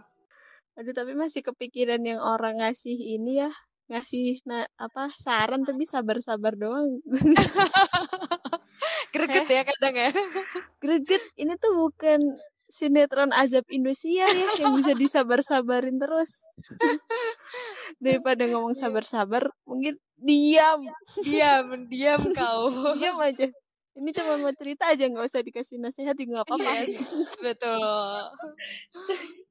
Aduh 0.79 0.93
tapi 0.95 1.11
masih 1.17 1.43
kepikiran 1.43 1.99
yang 2.01 2.21
orang 2.23 2.63
ngasih 2.63 2.95
ini 2.95 3.43
ya 3.43 3.51
ngasih 3.91 4.39
nah, 4.47 4.63
apa 4.79 5.11
saran 5.19 5.67
tapi 5.67 5.83
sabar-sabar 5.83 6.55
doang. 6.55 7.03
greget 9.13 9.47
ya 9.51 9.61
kadang 9.67 9.95
ya. 9.99 10.09
Greget 10.79 11.23
ini 11.35 11.59
tuh 11.59 11.75
bukan 11.75 12.39
sinetron 12.71 13.35
azab 13.35 13.67
Indosiar 13.67 14.31
ya 14.31 14.55
yang 14.63 14.79
bisa 14.79 14.95
disabar-sabarin 14.95 15.99
terus. 15.99 16.47
Daripada 18.03 18.47
ngomong 18.47 18.73
iya. 18.73 18.87
sabar-sabar, 18.87 19.51
mungkin 19.67 19.99
diam. 20.15 20.87
Diam, 21.21 21.85
diam 21.91 22.21
kau. 22.31 22.71
diam 22.99 23.19
aja. 23.19 23.51
Ini 23.91 24.09
cuma 24.15 24.39
mau 24.39 24.55
cerita 24.55 24.87
aja 24.87 25.03
nggak 25.03 25.27
usah 25.27 25.43
dikasih 25.43 25.75
nasihat 25.83 26.15
juga 26.15 26.41
nggak 26.41 26.47
apa-apa. 26.47 26.71
Yes, 26.87 27.11
betul. 27.43 27.83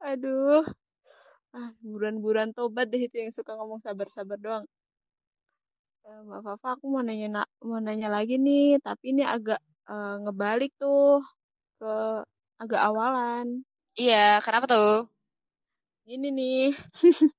Aduh, 0.00 0.64
ah 1.56 1.72
buruan-buruan 1.80 2.52
tobat 2.52 2.92
deh 2.92 3.08
itu 3.08 3.16
yang 3.20 3.32
suka 3.32 3.56
ngomong 3.56 3.80
sabar-sabar 3.80 4.36
doang 4.40 4.64
Mbak 6.10 6.40
Fafa 6.42 6.68
aku 6.74 6.84
mau 6.90 7.02
nanya 7.04 7.44
mau 7.62 7.78
nanya 7.78 8.08
lagi 8.10 8.34
nih 8.40 8.80
tapi 8.82 9.14
ini 9.14 9.22
agak 9.22 9.60
uh, 9.90 10.14
ngebalik 10.22 10.72
tuh 10.78 11.18
ke 11.82 12.22
agak 12.62 12.82
awalan. 12.86 13.66
Iya 13.98 14.38
kenapa 14.44 14.70
tuh? 14.70 15.10
Ini 16.06 16.28
nih. 16.30 16.62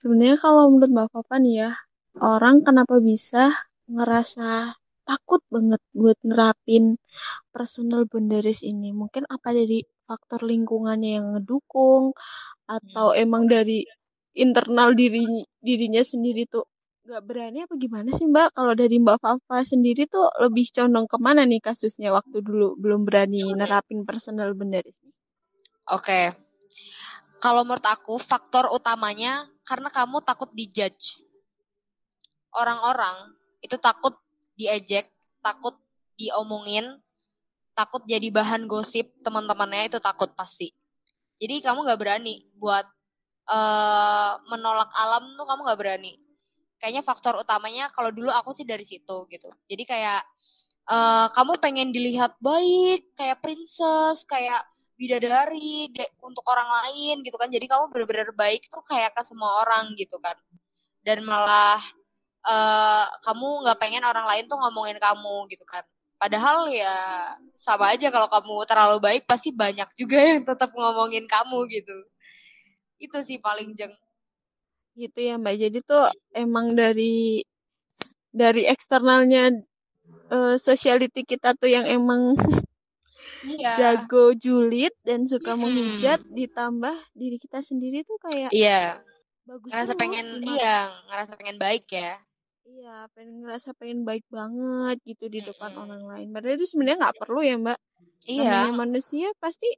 Sebenarnya 0.00 0.36
kalau 0.40 0.72
menurut 0.72 0.90
Mbak 0.92 1.08
Fafa 1.12 1.36
nih 1.38 1.54
ya 1.66 1.70
orang 2.16 2.64
kenapa 2.64 2.96
bisa 2.96 3.52
ngerasa 3.92 4.80
takut 5.06 5.44
banget 5.52 5.78
buat 5.92 6.18
nerapin 6.24 6.96
personal 7.52 8.08
boundaries 8.08 8.64
ini? 8.64 8.90
Mungkin 8.96 9.28
apa 9.28 9.52
dari 9.52 9.84
faktor 10.08 10.46
lingkungannya 10.46 11.10
yang 11.20 11.26
ngedukung 11.36 12.16
atau 12.66 13.12
hmm. 13.12 13.22
emang 13.22 13.44
dari 13.46 13.84
internal 14.36 14.92
diri 14.92 15.24
dirinya 15.60 16.02
sendiri 16.04 16.44
tuh 16.46 16.66
nggak 17.06 17.22
berani 17.22 17.58
apa 17.62 17.74
gimana 17.78 18.10
sih 18.10 18.26
mbak 18.26 18.50
kalau 18.50 18.74
dari 18.74 18.98
mbak 18.98 19.22
Fafa 19.22 19.62
sendiri 19.62 20.10
tuh 20.10 20.26
lebih 20.42 20.66
condong 20.74 21.06
ke 21.06 21.16
mana 21.22 21.46
nih 21.46 21.62
kasusnya 21.62 22.10
waktu 22.10 22.42
dulu 22.42 22.74
belum 22.74 23.06
berani 23.06 23.46
nerapin 23.54 24.02
personal 24.02 24.50
boundaries 24.58 24.98
Oke, 25.86 26.02
okay. 26.02 26.24
kalau 27.38 27.62
menurut 27.62 27.86
aku 27.86 28.18
faktor 28.18 28.66
utamanya 28.74 29.46
karena 29.62 29.86
kamu 29.86 30.18
takut 30.26 30.50
dijudge. 30.50 31.22
Orang-orang 32.50 33.38
itu 33.62 33.78
takut 33.78 34.18
diejek, 34.58 35.06
takut 35.46 35.78
diomongin, 36.18 36.98
takut 37.78 38.02
jadi 38.02 38.34
bahan 38.34 38.66
gosip 38.66 39.14
teman-temannya 39.22 39.94
itu 39.94 40.02
takut 40.02 40.34
pasti. 40.34 40.74
Jadi 41.38 41.62
kamu 41.62 41.86
nggak 41.86 42.00
berani 42.02 42.42
buat 42.58 42.90
uh, 43.46 44.42
menolak 44.50 44.90
alam 44.90 45.38
tuh 45.38 45.46
kamu 45.46 45.60
nggak 45.70 45.80
berani. 45.86 46.25
Kayaknya 46.80 47.02
faktor 47.06 47.34
utamanya 47.40 47.88
kalau 47.94 48.12
dulu 48.12 48.28
aku 48.30 48.52
sih 48.52 48.66
dari 48.68 48.84
situ 48.84 49.26
gitu. 49.30 49.48
Jadi 49.70 49.82
kayak 49.88 50.22
uh, 50.90 51.28
kamu 51.32 51.52
pengen 51.60 51.88
dilihat 51.94 52.36
baik, 52.38 53.16
kayak 53.16 53.40
princess, 53.40 54.22
kayak 54.28 54.62
bidadari 54.96 55.92
de, 55.92 56.04
untuk 56.24 56.44
orang 56.48 56.68
lain 56.84 57.24
gitu 57.24 57.36
kan. 57.40 57.48
Jadi 57.48 57.66
kamu 57.68 57.92
benar-benar 57.92 58.30
baik 58.36 58.68
tuh 58.68 58.84
kayak 58.84 59.12
ke 59.16 59.22
semua 59.24 59.64
orang 59.64 59.96
gitu 59.96 60.20
kan. 60.20 60.36
Dan 61.06 61.22
malah 61.24 61.80
uh, 62.44 63.06
kamu 63.24 63.48
nggak 63.66 63.78
pengen 63.80 64.04
orang 64.04 64.26
lain 64.28 64.44
tuh 64.50 64.58
ngomongin 64.58 64.98
kamu 65.00 65.48
gitu 65.52 65.64
kan 65.68 65.84
Padahal 66.16 66.64
ya 66.72 66.96
sama 67.60 67.92
aja 67.92 68.08
kalau 68.08 68.24
kamu 68.32 68.64
terlalu 68.64 68.98
baik 69.04 69.22
pasti 69.28 69.52
banyak 69.52 69.88
juga 70.00 70.16
yang 70.32 70.42
tetap 70.48 70.72
ngomongin 70.72 71.28
kamu 71.28 71.68
gitu. 71.68 71.96
Itu 72.96 73.20
sih 73.20 73.36
paling 73.36 73.76
jeng. 73.76 73.92
Gitu 74.96 75.18
ya 75.20 75.36
Mbak. 75.36 75.54
Jadi 75.60 75.78
tuh 75.84 76.08
emang 76.32 76.72
dari 76.72 77.44
dari 78.32 78.64
eksternalnya 78.68 79.52
uh, 80.32 80.56
sociality 80.56 81.24
kita 81.24 81.52
tuh 81.56 81.70
yang 81.70 81.84
emang 81.84 82.36
iya. 83.46 83.72
jago 83.78 84.34
julid 84.36 84.92
dan 85.06 85.24
suka 85.24 85.54
hmm. 85.54 85.60
menghujat 85.60 86.20
ditambah 86.28 86.96
diri 87.14 87.38
kita 87.40 87.62
sendiri 87.62 88.02
tuh 88.02 88.18
kayak 88.20 88.50
iya 88.52 89.00
bagus 89.46 89.70
ngerasa 89.70 89.94
terus, 89.94 90.02
pengen 90.02 90.26
gimana? 90.42 90.52
iya 90.52 90.78
ngerasa 91.08 91.32
pengen 91.38 91.58
baik 91.60 91.86
ya 91.88 92.20
Iya, 92.66 93.06
pengen 93.14 93.46
ngerasa 93.46 93.78
pengen 93.78 94.02
baik 94.02 94.26
banget 94.26 94.98
gitu 95.06 95.30
di 95.30 95.38
depan 95.38 95.70
hmm. 95.70 95.82
orang 95.86 96.02
lain. 96.02 96.28
Padahal 96.34 96.58
itu 96.58 96.66
sebenarnya 96.66 96.98
nggak 96.98 97.18
perlu 97.22 97.40
ya, 97.46 97.54
Mbak. 97.62 97.78
Iya. 98.26 98.42
Namanya 98.42 98.74
manusia 98.74 99.28
pasti 99.38 99.70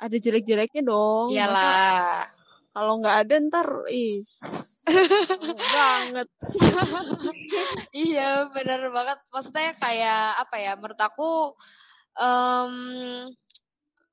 ada 0.00 0.16
jelek-jeleknya 0.16 0.80
dong. 0.80 1.28
Iyalah. 1.28 2.32
Kalau 2.72 2.94
nggak 3.04 3.16
ada 3.28 3.34
ntar 3.52 3.68
is 3.92 4.40
banget. 5.76 6.28
iya, 7.92 8.48
benar 8.48 8.88
banget. 8.88 9.18
Maksudnya 9.28 9.76
kayak 9.76 10.40
apa 10.40 10.56
ya? 10.56 10.72
Menurut 10.80 11.00
aku 11.00 11.52
um, 12.16 12.74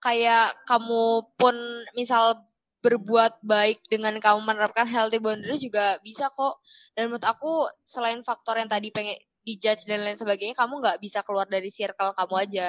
kayak 0.04 0.60
kamu 0.68 1.24
pun 1.40 1.56
misal 1.96 2.44
berbuat 2.80 3.44
baik 3.44 3.84
dengan 3.92 4.16
kamu 4.24 4.40
menerapkan 4.44 4.88
healthy 4.88 5.20
boundaries 5.20 5.64
juga 5.64 6.00
bisa 6.04 6.28
kok. 6.32 6.60
Dan 6.96 7.12
menurut 7.12 7.28
aku 7.28 7.68
selain 7.84 8.24
faktor 8.24 8.60
yang 8.60 8.72
tadi 8.72 8.92
pengen 8.92 9.20
dijudge 9.44 9.88
dan 9.88 10.04
lain 10.04 10.20
sebagainya, 10.20 10.56
kamu 10.56 10.84
nggak 10.84 11.00
bisa 11.00 11.24
keluar 11.24 11.48
dari 11.48 11.72
circle 11.72 12.12
kamu 12.12 12.36
aja. 12.44 12.68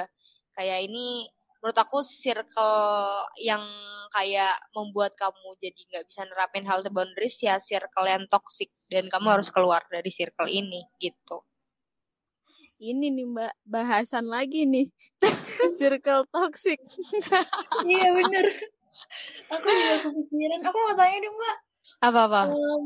Kayak 0.55 0.79
ini 0.87 1.27
menurut 1.61 1.77
aku 1.77 2.01
circle 2.01 2.73
yang 3.37 3.61
kayak 4.11 4.57
membuat 4.73 5.13
kamu 5.15 5.55
jadi 5.61 5.81
nggak 5.87 6.05
bisa 6.09 6.21
nerapin 6.27 6.65
healthy 6.67 6.89
boundaries 6.91 7.37
ya 7.39 7.61
circle 7.61 8.09
yang 8.09 8.25
toxic 8.27 8.73
dan 8.89 9.07
kamu 9.07 9.39
harus 9.39 9.53
keluar 9.53 9.85
dari 9.87 10.09
circle 10.09 10.49
ini 10.49 10.83
gitu. 10.97 11.45
Ini 12.81 13.13
nih 13.13 13.27
mbak 13.29 13.53
bahasan 13.61 14.25
lagi 14.25 14.65
nih 14.65 14.89
circle 15.79 16.25
toxic. 16.33 16.81
iya 17.87 18.09
bener 18.09 18.45
aku 19.51 19.67
juga 19.67 19.95
kepikiran 20.05 20.61
aku 20.65 20.77
mau 20.77 20.95
tanya 20.95 21.17
deh 21.19 21.31
mbak 21.31 21.55
apa 22.05 22.19
apa 22.29 22.41
um, 22.53 22.85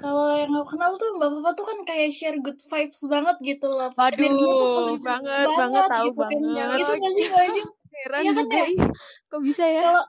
kalau 0.00 0.26
yang 0.36 0.52
aku 0.56 0.76
kenal 0.76 0.92
tuh 0.96 1.08
mbak 1.16 1.28
Papa 1.40 1.50
tuh 1.56 1.66
kan 1.68 1.78
kayak 1.84 2.10
share 2.12 2.38
good 2.40 2.60
vibes 2.60 3.00
banget 3.04 3.36
gitu 3.44 3.68
loh 3.68 3.90
Waduh, 3.96 4.96
banget, 5.00 5.00
banget, 5.04 5.46
banget 5.56 5.84
tahu 5.88 6.06
gitu 6.08 6.20
banget. 6.20 6.56
Kan. 6.56 6.80
Itu 6.80 6.92
gak 6.96 7.12
sih 7.12 7.24
Mbak 7.28 7.42
Ajeng? 7.44 7.68
Heran 8.00 8.20
iya 8.22 8.32
kan 8.32 8.44
juga, 8.44 8.56
ya? 8.56 8.68
Kok 9.28 9.40
bisa 9.44 9.64
ya? 9.68 9.82
Kalau, 9.84 10.04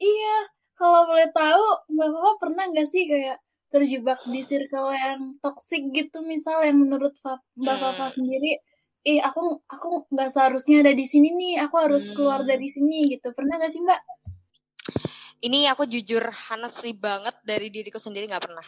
iya, 0.00 0.36
kalau 0.76 1.00
boleh 1.08 1.28
tahu 1.32 1.66
Mbak 1.92 2.08
Papa 2.12 2.32
pernah 2.40 2.64
gak 2.72 2.88
sih 2.88 3.04
kayak 3.08 3.38
terjebak 3.70 4.20
di 4.26 4.40
circle 4.42 4.90
yang 4.90 5.38
toxic 5.38 5.82
gitu 5.94 6.26
misal 6.26 6.60
yang 6.66 6.80
menurut 6.80 7.14
Mbak 7.22 7.76
hmm. 7.76 7.84
Papa 7.84 8.10
sendiri 8.10 8.58
eh 9.00 9.16
aku 9.24 9.64
aku 9.64 10.12
nggak 10.12 10.28
seharusnya 10.28 10.84
ada 10.84 10.92
di 10.92 11.08
sini 11.08 11.32
nih 11.32 11.64
aku 11.64 11.76
harus 11.80 12.12
hmm. 12.12 12.14
keluar 12.20 12.44
dari 12.44 12.68
sini 12.68 13.16
gitu 13.16 13.32
pernah 13.32 13.56
gak 13.56 13.72
sih 13.72 13.80
mbak 13.80 14.00
ini 15.40 15.64
aku 15.72 15.88
jujur 15.88 16.20
honestly 16.52 16.92
banget 16.92 17.32
dari 17.40 17.72
diriku 17.72 17.96
sendiri 17.96 18.28
nggak 18.28 18.44
pernah 18.44 18.66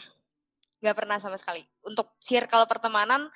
nggak 0.81 0.97
pernah 0.97 1.17
sama 1.21 1.37
sekali 1.37 1.61
untuk 1.85 2.17
circle 2.17 2.65
pertemanan 2.65 3.29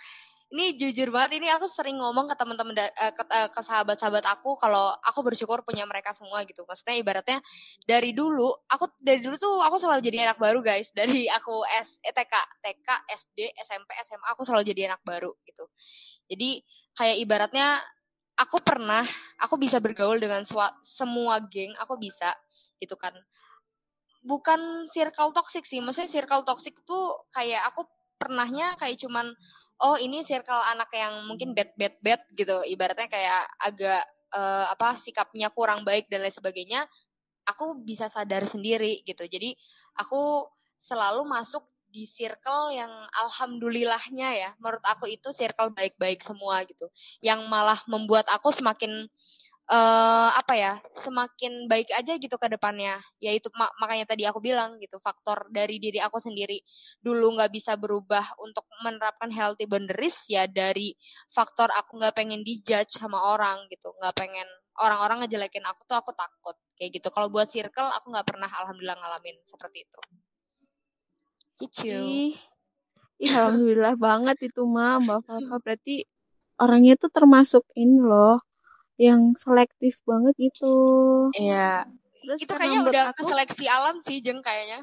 ini 0.46 0.78
jujur 0.78 1.10
banget 1.10 1.42
ini 1.42 1.50
aku 1.50 1.66
sering 1.66 1.98
ngomong 1.98 2.30
ke 2.30 2.38
teman-teman 2.38 2.78
uh, 2.78 3.10
ke, 3.10 3.22
uh, 3.26 3.48
ke 3.50 3.60
sahabat-sahabat 3.66 4.22
aku 4.30 4.54
kalau 4.54 4.94
aku 5.02 5.26
bersyukur 5.26 5.66
punya 5.66 5.82
mereka 5.82 6.14
semua 6.14 6.46
gitu. 6.46 6.62
Maksudnya 6.62 6.94
ibaratnya 7.02 7.42
dari 7.82 8.14
dulu 8.14 8.54
aku 8.70 8.94
dari 9.02 9.18
dulu 9.26 9.34
tuh 9.34 9.58
aku 9.58 9.74
selalu 9.82 10.06
jadi 10.06 10.30
anak 10.30 10.38
baru 10.38 10.62
guys. 10.62 10.94
Dari 10.94 11.26
aku 11.26 11.66
S 11.66 11.98
eh, 11.98 12.14
TK 12.14 12.34
TK 12.62 12.88
SD 13.10 13.38
SMP 13.58 13.90
SMA 14.06 14.26
aku 14.30 14.46
selalu 14.46 14.70
jadi 14.70 14.94
anak 14.94 15.02
baru 15.02 15.34
gitu. 15.42 15.66
Jadi 16.30 16.62
kayak 16.94 17.16
ibaratnya 17.26 17.82
aku 18.38 18.62
pernah 18.62 19.02
aku 19.42 19.58
bisa 19.58 19.82
bergaul 19.82 20.22
dengan 20.22 20.46
semua 20.86 21.42
geng 21.50 21.74
aku 21.82 21.98
bisa 21.98 22.30
gitu 22.78 22.94
kan. 22.94 23.18
Bukan 24.22 24.86
circle 24.94 25.34
toxic 25.34 25.66
sih 25.66 25.82
maksudnya 25.82 26.06
circle 26.06 26.46
toxic 26.46 26.78
tuh 26.86 27.26
kayak 27.34 27.66
aku 27.66 27.82
pernahnya 28.16 28.78
kayak 28.80 28.96
cuman 29.02 29.34
oh 29.83 29.97
ini 30.00 30.25
circle 30.25 30.62
anak 30.73 30.88
yang 30.95 31.28
mungkin 31.28 31.52
bad 31.52 31.73
bad 31.76 31.95
bad 32.00 32.21
gitu. 32.33 32.64
Ibaratnya 32.64 33.09
kayak 33.11 33.42
agak 33.61 34.02
uh, 34.33 34.73
apa 34.73 34.97
sikapnya 35.00 35.52
kurang 35.52 35.85
baik 35.85 36.09
dan 36.09 36.25
lain 36.25 36.35
sebagainya 36.35 36.85
aku 37.47 37.78
bisa 37.87 38.11
sadar 38.11 38.45
sendiri 38.45 39.00
gitu. 39.06 39.23
Jadi 39.25 39.54
aku 39.97 40.50
selalu 40.76 41.25
masuk 41.25 41.62
di 41.87 42.04
circle 42.04 42.75
yang 42.75 42.90
alhamdulillahnya 43.14 44.28
ya. 44.37 44.50
Menurut 44.61 44.83
aku 44.85 45.09
itu 45.09 45.30
circle 45.33 45.73
baik-baik 45.73 46.21
semua 46.21 46.66
gitu. 46.66 46.90
Yang 47.23 47.47
malah 47.47 47.80
membuat 47.88 48.26
aku 48.28 48.50
semakin 48.52 49.06
uh, 49.06 49.45
apa 49.66 50.54
ya 50.54 50.78
semakin 51.02 51.66
baik 51.66 51.90
aja 51.90 52.14
gitu 52.14 52.38
ke 52.38 52.46
depannya. 52.46 53.02
Yaitu 53.18 53.50
mak 53.58 53.75
makanya 53.82 54.06
tadi 54.14 54.23
aku 54.23 54.38
bilang 54.38 54.78
gitu 54.78 55.02
faktor 55.02 55.50
dari 55.50 55.82
diri 55.82 55.99
aku 55.99 56.23
sendiri. 56.23 56.62
Dulu 57.02 57.35
nggak 57.35 57.50
bisa 57.50 57.75
berubah 57.75 58.23
untuk 58.38 58.62
menerapkan 58.87 59.30
healthy 59.35 59.66
boundaries 59.66 60.23
ya 60.30 60.46
dari 60.46 60.94
faktor 61.35 61.66
aku 61.75 61.99
nggak 61.99 62.14
pengen 62.14 62.46
dijudge 62.46 62.94
sama 62.94 63.18
orang 63.18 63.66
gitu. 63.66 63.90
Nggak 63.99 64.14
pengen 64.14 64.46
orang-orang 64.78 65.26
ngejelekin 65.26 65.66
aku 65.66 65.82
tuh 65.88 65.99
aku 65.99 66.14
takut 66.14 66.54
kayak 66.78 67.02
gitu. 67.02 67.08
Kalau 67.11 67.26
buat 67.26 67.50
circle 67.50 67.90
aku 67.90 68.14
nggak 68.14 68.26
pernah 68.28 68.46
alhamdulillah 68.46 68.99
ngalamin 69.02 69.37
seperti 69.42 69.82
itu. 69.82 70.00
Gitu. 71.56 72.37
Ih, 73.18 73.32
alhamdulillah 73.35 73.96
banget 73.99 74.52
itu 74.52 74.62
mah 74.62 75.02
mbak 75.02 75.26
Fafa. 75.26 75.56
Berarti 75.58 76.06
orangnya 76.62 76.94
tuh 76.94 77.11
termasuk 77.11 77.66
ini 77.75 77.99
loh 77.99 78.45
yang 78.96 79.36
selektif 79.36 80.00
banget 80.08 80.34
gitu. 80.40 80.74
Iya. 81.36 81.84
Terus 82.26 82.38
itu 82.42 82.52
kayaknya 82.52 82.80
udah 82.82 83.04
aku, 83.12 83.22
seleksi 83.28 83.64
alam 83.68 83.96
sih 84.02 84.18
jeng 84.24 84.40
kayaknya. 84.40 84.82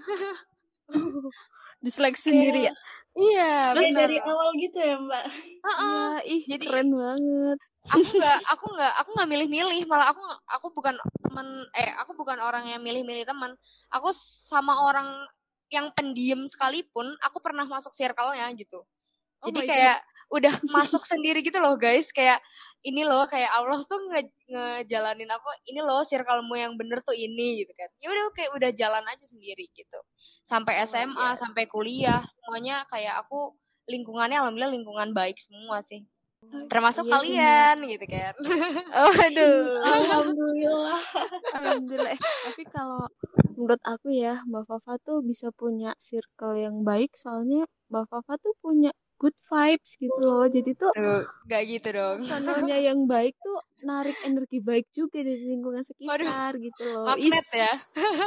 Diseleksi 1.83 2.31
sendiri 2.31 2.71
ya. 2.71 2.73
Iya, 3.13 3.77
Terus 3.77 3.93
dari 3.93 4.17
awal 4.17 4.57
gitu 4.57 4.77
ya, 4.81 4.97
Mbak. 4.97 5.25
Uh 5.61 5.69
-uh. 5.69 6.09
Ya, 6.25 6.33
ih, 6.33 6.41
Jadi 6.49 6.65
keren 6.65 6.89
banget. 6.97 7.57
Aku 7.93 8.01
nggak, 8.17 8.39
aku 8.49 8.65
nggak, 8.73 8.93
aku 8.97 9.09
nggak 9.13 9.29
milih-milih. 9.29 9.81
Malah 9.85 10.07
aku, 10.17 10.23
aku 10.49 10.67
bukan 10.73 10.95
teman, 11.21 11.47
eh, 11.77 11.93
aku 12.01 12.17
bukan 12.17 12.41
orang 12.41 12.65
yang 12.65 12.81
milih-milih 12.81 13.29
teman. 13.29 13.53
Aku 13.93 14.09
sama 14.17 14.89
orang 14.89 15.05
yang 15.69 15.93
pendiam 15.93 16.41
sekalipun, 16.49 17.13
aku 17.21 17.37
pernah 17.37 17.69
masuk 17.69 17.93
circle-nya 17.93 18.49
gitu. 18.57 18.81
Oh 19.43 19.51
Jadi 19.51 19.67
kayak 19.69 19.97
God. 20.01 20.12
Udah 20.31 20.53
masuk 20.75 21.03
sendiri 21.03 21.43
gitu 21.43 21.57
loh 21.59 21.75
guys. 21.75 22.11
Kayak 22.11 22.39
ini 22.83 23.07
loh 23.07 23.23
kayak 23.31 23.51
Allah 23.51 23.79
tuh 23.87 23.99
nge 24.11 24.21
ngejalanin 24.51 25.31
aku 25.31 25.47
ini 25.71 25.79
loh 25.79 26.03
circlemu 26.03 26.53
yang 26.55 26.73
bener 26.75 26.99
tuh 27.01 27.15
ini 27.15 27.63
gitu 27.63 27.71
kan. 27.75 27.89
Ya 28.03 28.11
udah 28.11 28.23
kayak 28.35 28.51
udah 28.55 28.71
jalan 28.75 29.03
aja 29.07 29.25
sendiri 29.25 29.71
gitu. 29.71 29.99
Sampai 30.43 30.83
SMA 30.83 31.15
oh, 31.15 31.31
iya. 31.31 31.39
sampai 31.39 31.63
kuliah 31.71 32.21
semuanya 32.27 32.83
kayak 32.91 33.23
aku 33.23 33.55
lingkungannya 33.87 34.39
alhamdulillah 34.39 34.73
lingkungan 34.75 35.09
baik 35.15 35.39
semua 35.39 35.79
sih. 35.83 36.03
Oh, 36.51 36.67
termasuk 36.67 37.07
iya, 37.07 37.13
kalian 37.15 37.75
sih, 37.79 37.89
gitu 37.95 38.05
kan. 38.11 38.33
Oh 38.99 39.13
aduh 39.15 39.79
alhamdulillah. 39.95 41.01
Alhamdulillah. 41.55 42.11
Eh, 42.19 42.21
tapi 42.51 42.63
kalau 42.67 43.07
menurut 43.55 43.81
aku 43.87 44.11
ya 44.11 44.43
Mbak 44.43 44.63
Fafa 44.67 44.93
tuh 44.99 45.23
bisa 45.23 45.55
punya 45.55 45.95
circle 46.03 46.59
yang 46.59 46.83
baik. 46.83 47.15
Soalnya 47.15 47.63
Mbak 47.87 48.05
Fafa 48.11 48.33
tuh 48.43 48.53
punya 48.59 48.91
good 49.23 49.37
vibes 49.39 49.91
gitu 50.03 50.19
loh. 50.19 50.43
Jadi 50.51 50.71
tuh 50.75 50.91
Aduh, 50.99 51.23
gak 51.47 51.61
gitu 51.71 51.89
dong. 51.95 52.19
personalnya 52.19 52.77
yang 52.83 52.99
baik 53.07 53.33
tuh 53.39 53.57
narik 53.83 54.17
energi 54.27 54.59
baik 54.69 54.85
juga 54.91 55.23
dari 55.23 55.43
lingkungan 55.51 55.83
sekitar 55.83 56.51
Aduh, 56.55 56.67
gitu 56.67 56.83
loh. 56.83 57.05
Magnet 57.07 57.47
ya. 57.55 57.71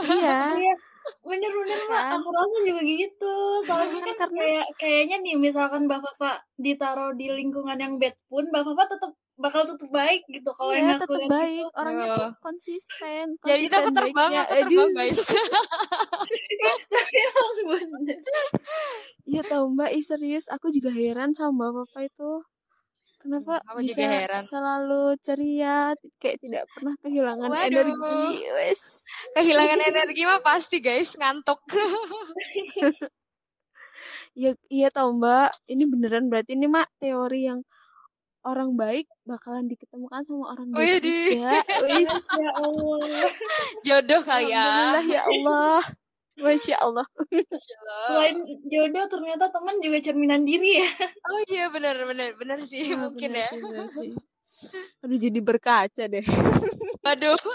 iya, 0.08 0.38
iya 1.06 1.26
bener-bener 1.26 1.80
kan? 1.90 2.18
aku 2.18 2.28
rasa 2.30 2.58
juga 2.66 2.82
gitu. 2.86 3.34
Soalnya 3.66 4.00
kan, 4.02 4.14
kan 4.26 4.30
kayak 4.34 4.66
kayaknya 4.78 5.16
nih 5.22 5.34
misalkan 5.38 5.86
bapak 5.86 6.16
bapak 6.16 6.36
ditaruh 6.56 7.12
di 7.14 7.28
lingkungan 7.28 7.76
yang 7.76 8.00
bad 8.00 8.16
pun 8.30 8.48
bapak 8.48 8.72
bapak 8.72 8.86
tetap 8.96 9.12
bakal 9.36 9.68
tetap 9.68 9.90
baik 9.92 10.24
gitu 10.32 10.48
kalau 10.56 10.72
ya, 10.72 10.80
yang 10.80 10.96
tetap 10.96 11.20
baik. 11.28 11.60
gitu. 11.60 11.76
orangnya 11.76 12.06
tuh 12.16 12.32
konsisten, 12.40 13.24
konsisten 13.36 13.44
jadi 13.44 13.62
kita 13.68 13.78
terbang 13.92 14.30
aku 14.32 14.52
terbang 14.64 14.92
baik 14.96 15.12
emang 17.20 17.52
bener. 17.92 18.18
Iya 19.28 19.42
tau 19.44 19.68
mbak 19.68 19.92
Ih, 19.92 20.04
serius. 20.06 20.48
Aku 20.48 20.72
juga 20.72 20.88
heran 20.88 21.36
sama 21.36 21.68
bapak 21.68 22.08
itu 22.08 22.30
kenapa 23.26 23.58
aku 23.66 23.82
bisa 23.82 23.98
juga 23.98 24.06
heran. 24.14 24.42
selalu 24.46 25.04
ceria 25.18 25.76
kayak 26.22 26.38
tidak 26.38 26.64
pernah 26.70 26.94
kehilangan 27.02 27.48
Waduh. 27.50 27.66
energi 27.66 28.46
wes 28.54 28.80
kehilangan 29.36 29.80
energi 29.82 30.22
mah 30.22 30.40
pasti 30.46 30.78
guys 30.78 31.10
ngantuk 31.18 31.58
ya 34.38 34.54
iya 34.70 34.88
tau 34.94 35.10
mbak 35.10 35.50
ini 35.66 35.82
beneran 35.90 36.30
berarti 36.30 36.54
ini 36.54 36.70
mak 36.70 36.86
teori 37.02 37.50
yang 37.50 37.66
orang 38.46 38.78
baik 38.78 39.10
bakalan 39.26 39.66
diketemukan 39.66 40.22
sama 40.22 40.54
orang 40.54 40.70
baik 40.70 41.02
juga. 41.02 41.66
Wis 41.82 42.14
ya 42.30 42.50
Allah. 42.54 43.26
Jodoh 43.86 44.22
kali 44.22 44.54
ya. 44.54 44.62
Alhamdulillah 44.62 45.04
ya 45.10 45.20
Allah. 45.26 45.82
Masya 46.36 46.76
Allah. 46.80 47.06
Selain 48.08 48.36
jodoh 48.68 49.06
ternyata 49.08 49.48
teman 49.48 49.80
juga 49.80 49.98
cerminan 50.04 50.44
diri 50.44 50.84
ya. 50.84 50.90
Oh 51.24 51.40
iya 51.48 51.72
benar 51.72 51.96
benar 52.04 52.36
benar 52.36 52.58
sih 52.64 52.92
ya, 52.92 52.96
mungkin 52.96 53.32
bener 53.32 53.44
ya. 53.44 53.48
Sih, 53.48 53.60
bener 53.60 53.86
sih. 53.88 54.10
Aduh 55.02 55.18
jadi 55.18 55.40
berkaca 55.40 56.04
deh. 56.06 56.26
Aduh. 57.02 57.36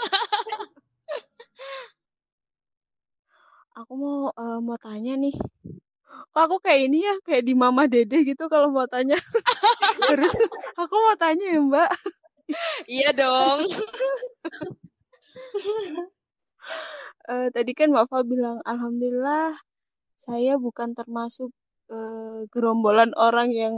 Aku 3.72 3.96
mau 3.96 4.28
uh, 4.36 4.60
mau 4.60 4.76
tanya 4.76 5.16
nih 5.16 5.32
kok 6.32 6.42
aku 6.48 6.56
kayak 6.64 6.88
ini 6.88 7.04
ya 7.04 7.14
kayak 7.24 7.44
di 7.44 7.54
mama 7.56 7.84
dede 7.84 8.24
gitu 8.24 8.48
kalau 8.48 8.72
mau 8.72 8.88
tanya 8.88 9.16
terus 10.08 10.32
aku 10.76 10.94
mau 10.96 11.16
tanya 11.16 11.44
ya 11.44 11.60
mbak 11.60 11.90
iya 12.88 13.08
dong 13.12 13.68
uh, 17.30 17.48
tadi 17.54 17.72
kan 17.76 17.90
mbak 17.92 18.06
Fal 18.10 18.22
bilang 18.26 18.58
alhamdulillah 18.66 19.58
saya 20.16 20.58
bukan 20.58 20.94
termasuk 20.98 21.50
uh, 21.90 22.46
gerombolan 22.50 23.10
orang 23.18 23.50
yang 23.54 23.74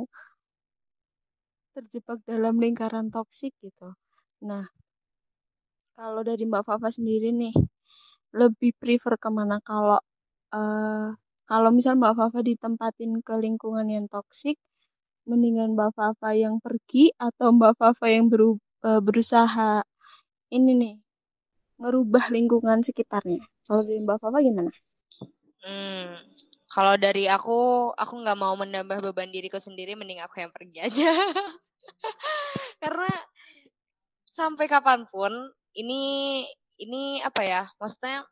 terjebak 1.75 2.23
dalam 2.29 2.63
lingkaran 2.63 3.11
toksik 3.11 3.53
gitu. 3.65 3.97
Nah 4.45 4.69
kalau 5.99 6.23
dari 6.23 6.45
mbak 6.47 6.65
Fafa 6.69 6.89
sendiri 6.93 7.35
nih 7.35 7.55
lebih 8.35 8.75
prefer 8.77 9.15
ke 9.17 9.31
mana? 9.31 9.63
Kalau 9.63 9.99
uh, 10.55 11.09
kalau 11.45 11.71
misal 11.71 11.95
Mbak 12.01 12.15
Fafa 12.19 12.41
ditempatin 12.41 13.21
ke 13.21 13.35
lingkungan 13.37 13.87
yang 13.89 14.07
toksik, 14.09 14.57
mendingan 15.29 15.77
Mbak 15.77 15.93
Fafa 15.97 16.31
yang 16.37 16.59
pergi 16.59 17.13
atau 17.21 17.53
Mbak 17.55 17.75
Fafa 17.81 18.07
yang 18.11 18.27
beru, 18.33 18.59
uh, 18.85 19.01
berusaha 19.05 19.85
ini 20.53 20.73
nih 20.77 20.95
ngerubah 21.79 22.31
lingkungan 22.31 22.81
sekitarnya. 22.81 23.43
Kalau 23.65 23.83
dari 23.83 24.01
Mbak 24.01 24.19
Fafa 24.21 24.39
gimana? 24.45 24.73
Hmm, 25.65 26.21
kalau 26.69 26.95
dari 27.01 27.25
aku, 27.31 27.91
aku 27.97 28.15
nggak 28.21 28.39
mau 28.39 28.55
menambah 28.59 29.01
beban 29.01 29.31
diriku 29.31 29.57
sendiri, 29.57 29.97
mending 29.97 30.21
aku 30.21 30.43
yang 30.45 30.53
pergi 30.53 30.79
aja. 30.85 31.13
Karena 32.83 33.11
sampai 34.29 34.67
kapan 34.67 35.07
pun 35.09 35.33
ini 35.79 36.43
ini 36.83 37.23
apa 37.23 37.43
ya? 37.47 37.63
Maksudnya 37.79 38.27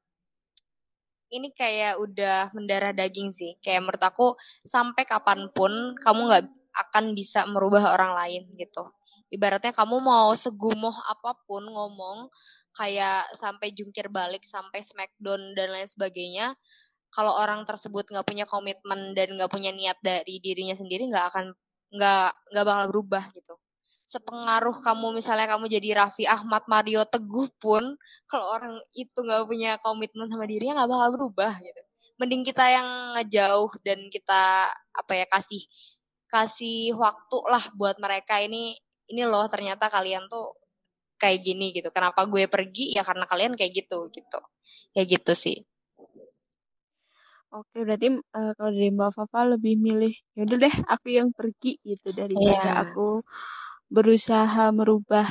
ini 1.33 1.49
kayak 1.57 1.97
udah 2.03 2.53
mendarah 2.53 2.93
daging 2.93 3.33
sih. 3.33 3.57
Kayak 3.65 3.89
menurut 3.89 4.05
aku 4.05 4.27
sampai 4.69 5.09
kapan 5.09 5.49
pun 5.55 5.97
kamu 5.97 6.21
nggak 6.29 6.45
akan 6.73 7.17
bisa 7.17 7.49
merubah 7.49 7.97
orang 7.97 8.13
lain 8.17 8.43
gitu. 8.61 8.85
Ibaratnya 9.33 9.73
kamu 9.73 9.97
mau 10.05 10.37
segumoh 10.37 10.93
apa 11.09 11.33
pun 11.49 11.65
ngomong 11.65 12.29
kayak 12.77 13.33
sampai 13.41 13.73
jungkir 13.73 14.13
balik, 14.13 14.45
sampai 14.45 14.85
smackdown 14.85 15.57
dan 15.57 15.73
lain 15.73 15.89
sebagainya. 15.89 16.53
Kalau 17.13 17.33
orang 17.41 17.65
tersebut 17.69 18.09
nggak 18.13 18.27
punya 18.29 18.45
komitmen 18.49 19.17
dan 19.17 19.37
nggak 19.37 19.51
punya 19.53 19.73
niat 19.73 19.97
dari 20.05 20.41
dirinya 20.45 20.77
sendiri 20.77 21.09
nggak 21.09 21.27
akan 21.33 21.47
nggak 21.93 22.29
nggak 22.53 22.65
bakal 22.65 22.85
berubah 22.89 23.25
gitu 23.37 23.55
sepengaruh 24.13 24.77
kamu 24.85 25.17
misalnya 25.17 25.49
kamu 25.49 25.73
jadi 25.73 25.89
Raffi 26.05 26.29
Ahmad 26.29 26.69
Mario 26.69 27.09
Teguh 27.09 27.49
pun 27.57 27.97
kalau 28.29 28.47
orang 28.53 28.77
itu 28.93 29.17
nggak 29.17 29.49
punya 29.49 29.81
komitmen 29.81 30.29
sama 30.29 30.45
dirinya 30.45 30.85
nggak 30.85 30.91
bakal 30.93 31.09
berubah 31.17 31.53
gitu 31.65 31.83
mending 32.21 32.45
kita 32.45 32.65
yang 32.69 32.89
ngejauh 33.17 33.73
dan 33.81 33.99
kita 34.13 34.69
apa 34.93 35.13
ya 35.17 35.27
kasih 35.33 35.65
kasih 36.29 36.93
waktu 36.97 37.39
lah 37.49 37.65
buat 37.73 37.97
mereka 37.97 38.37
ini 38.45 38.77
ini 39.11 39.23
loh 39.27 39.47
ternyata 39.51 39.91
kalian 39.91 40.31
tuh 40.31 40.55
kayak 41.19 41.43
gini 41.43 41.75
gitu. 41.75 41.91
Kenapa 41.91 42.27
gue 42.27 42.47
pergi? 42.47 42.95
Ya 42.95 43.03
karena 43.03 43.27
kalian 43.27 43.55
kayak 43.59 43.73
gitu 43.75 44.11
gitu. 44.11 44.41
Ya 44.95 45.03
gitu 45.07 45.33
sih. 45.35 45.63
Oke, 47.53 47.85
berarti 47.85 48.17
uh, 48.17 48.53
kalau 48.57 48.71
dari 48.73 48.89
Mbak 48.89 49.11
Fafa 49.13 49.45
lebih 49.45 49.77
milih 49.77 50.15
yaudah 50.33 50.57
deh 50.57 50.75
aku 50.89 51.13
yang 51.13 51.37
pergi 51.37 51.77
gitu 51.85 52.09
daripada 52.17 52.49
yeah. 52.49 52.81
aku 52.81 53.21
berusaha 53.93 54.73
merubah 54.73 55.29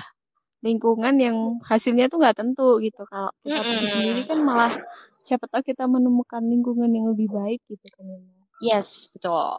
lingkungan 0.62 1.17
yang 1.17 1.57
hasilnya 1.65 2.13
tuh 2.13 2.21
nggak 2.21 2.38
tentu 2.38 2.77
gitu. 2.77 3.01
Kalau 3.10 3.34
kita 3.41 3.49
mm 3.49 3.57
-hmm. 3.57 3.69
pergi 3.73 3.88
sendiri 3.89 4.21
kan 4.29 4.39
malah 4.45 4.73
siapa 5.21 5.45
tahu 5.45 5.62
kita 5.62 5.86
menemukan 5.86 6.41
lingkungan 6.41 6.89
yang 6.89 7.05
lebih 7.13 7.29
baik 7.29 7.62
gitu 7.69 7.86
kan 7.93 8.05
ya 8.10 8.19
yes 8.62 9.10
betul 9.13 9.53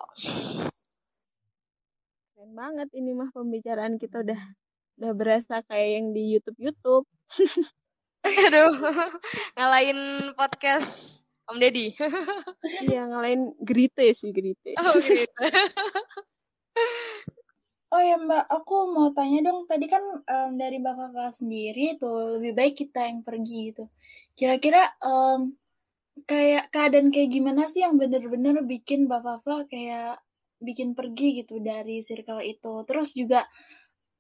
keren 2.43 2.59
banget 2.59 2.91
ini 2.99 3.15
mah 3.15 3.31
pembicaraan 3.31 4.03
kita 4.03 4.27
udah 4.27 4.43
udah 4.99 5.13
berasa 5.15 5.63
kayak 5.63 5.89
yang 5.95 6.07
di 6.11 6.35
YouTube 6.35 6.59
YouTube 6.59 7.07
aduh 8.27 8.75
ngalahin 9.55 10.35
podcast 10.35 11.23
Om 11.47 11.59
Deddy. 11.59 11.95
Iya, 12.87 13.03
ngalahin 13.11 13.51
Grite 13.59 14.15
sih, 14.15 14.31
Grite. 14.31 14.75
Oh, 14.79 14.95
gitu. 14.99 15.39
Oh 17.93 18.01
ya 18.01 18.17
Mbak, 18.17 18.47
aku 18.49 18.91
mau 18.95 19.13
tanya 19.13 19.53
dong. 19.53 19.69
Tadi 19.69 19.87
kan 19.87 20.01
um, 20.03 20.51
dari 20.57 20.83
Mbak 20.83 20.97
Fafa 20.99 21.45
sendiri 21.45 22.01
tuh 22.01 22.39
lebih 22.41 22.57
baik 22.59 22.75
kita 22.75 23.05
yang 23.07 23.23
pergi 23.23 23.71
gitu. 23.71 23.85
Kira-kira 24.35 24.97
um, 25.03 25.53
kayak 26.27 26.73
keadaan 26.73 27.13
kayak 27.13 27.37
gimana 27.37 27.69
sih 27.69 27.85
yang 27.85 28.01
bener-bener 28.01 28.65
bikin 28.67 29.07
Mbak 29.07 29.21
Fafa 29.21 29.55
kayak 29.69 30.25
bikin 30.63 30.95
pergi 30.95 31.45
gitu 31.45 31.59
dari 31.59 32.01
circle 32.01 32.41
itu. 32.41 32.87
Terus 32.89 33.13
juga 33.13 33.45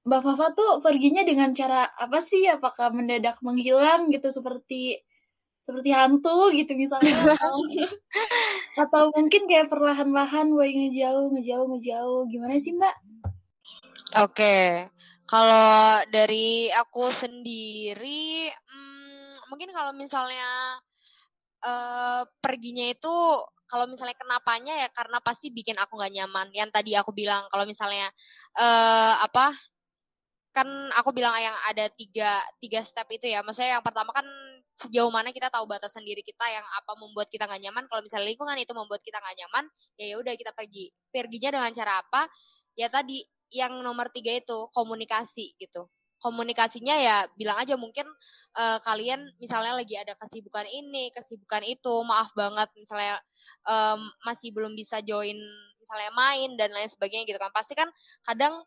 Mbak 0.03 0.21
Fafa 0.27 0.47
tuh 0.59 0.71
perginya 0.83 1.23
dengan 1.23 1.55
cara 1.55 1.87
apa 1.95 2.19
sih? 2.19 2.45
Apakah 2.51 2.91
mendadak 2.91 3.39
menghilang 3.41 4.11
gitu 4.11 4.29
seperti 4.35 4.99
seperti 5.63 5.95
hantu 5.95 6.51
gitu 6.51 6.75
misalnya 6.75 7.23
atau, 7.39 7.55
atau 8.83 9.05
mungkin 9.15 9.47
kayak 9.47 9.71
perlahan-lahan 9.71 10.51
boy 10.51 10.67
ngejauh 10.67 11.31
ngejauh 11.39 11.67
ngejauh 11.71 12.21
gimana 12.27 12.59
sih 12.59 12.75
Mbak? 12.75 12.97
Oke, 14.27 14.91
kalau 15.25 16.05
dari 16.13 16.69
aku 16.69 17.09
sendiri, 17.09 18.53
hmm, 18.53 19.49
mungkin 19.49 19.73
kalau 19.73 19.97
misalnya 19.97 20.77
uh, 21.65 22.29
perginya 22.45 22.93
itu 22.93 23.17
kalau 23.73 23.89
misalnya 23.89 24.13
kenapanya 24.21 24.77
ya 24.85 24.89
karena 24.93 25.17
pasti 25.25 25.49
bikin 25.49 25.81
aku 25.81 25.97
nggak 25.97 26.13
nyaman. 26.13 26.53
Yang 26.53 26.71
tadi 26.77 26.93
aku 26.93 27.17
bilang 27.17 27.49
kalau 27.49 27.65
misalnya 27.65 28.13
uh, 28.61 29.17
apa 29.25 29.57
kan 30.53 30.69
aku 31.01 31.17
bilang 31.17 31.33
yang 31.41 31.57
ada 31.65 31.89
tiga 31.97 32.37
tiga 32.61 32.85
step 32.85 33.09
itu 33.09 33.33
ya. 33.33 33.41
Maksudnya 33.41 33.81
yang 33.81 33.85
pertama 33.85 34.13
kan 34.13 34.29
sejauh 34.77 35.09
mana 35.09 35.33
kita 35.33 35.49
tahu 35.49 35.65
batasan 35.65 36.05
diri 36.05 36.21
kita 36.21 36.45
yang 36.53 36.65
apa 36.77 36.93
membuat 37.01 37.33
kita 37.33 37.49
nggak 37.49 37.63
nyaman. 37.65 37.85
Kalau 37.89 38.05
misalnya 38.05 38.29
lingkungan 38.29 38.61
itu 38.61 38.73
membuat 38.77 39.01
kita 39.01 39.17
nggak 39.17 39.37
nyaman, 39.41 39.65
ya 39.97 40.05
ya 40.13 40.17
udah 40.21 40.35
kita 40.37 40.53
pergi. 40.53 40.93
Perginya 41.09 41.51
dengan 41.57 41.73
cara 41.73 42.05
apa? 42.05 42.29
Ya 42.77 42.93
tadi 42.93 43.25
yang 43.53 43.81
nomor 43.81 44.13
tiga 44.13 44.37
itu 44.37 44.69
komunikasi 44.77 45.57
gitu 45.57 45.89
komunikasinya 46.23 46.95
ya 46.97 47.17
bilang 47.35 47.59
aja 47.59 47.75
mungkin 47.75 48.07
uh, 48.55 48.79
kalian 48.87 49.27
misalnya 49.43 49.75
lagi 49.75 49.99
ada 49.99 50.15
kesibukan 50.15 50.65
ini, 50.71 51.11
kesibukan 51.11 51.67
itu, 51.67 51.95
maaf 52.07 52.31
banget 52.39 52.71
misalnya 52.79 53.19
um, 53.67 54.07
masih 54.23 54.55
belum 54.55 54.79
bisa 54.79 55.03
join 55.03 55.37
misalnya 55.83 56.11
main 56.15 56.51
dan 56.57 56.71
lain 56.71 56.89
sebagainya 56.89 57.27
gitu 57.27 57.43
kan. 57.43 57.51
Pasti 57.51 57.75
kan 57.75 57.91
kadang 58.23 58.63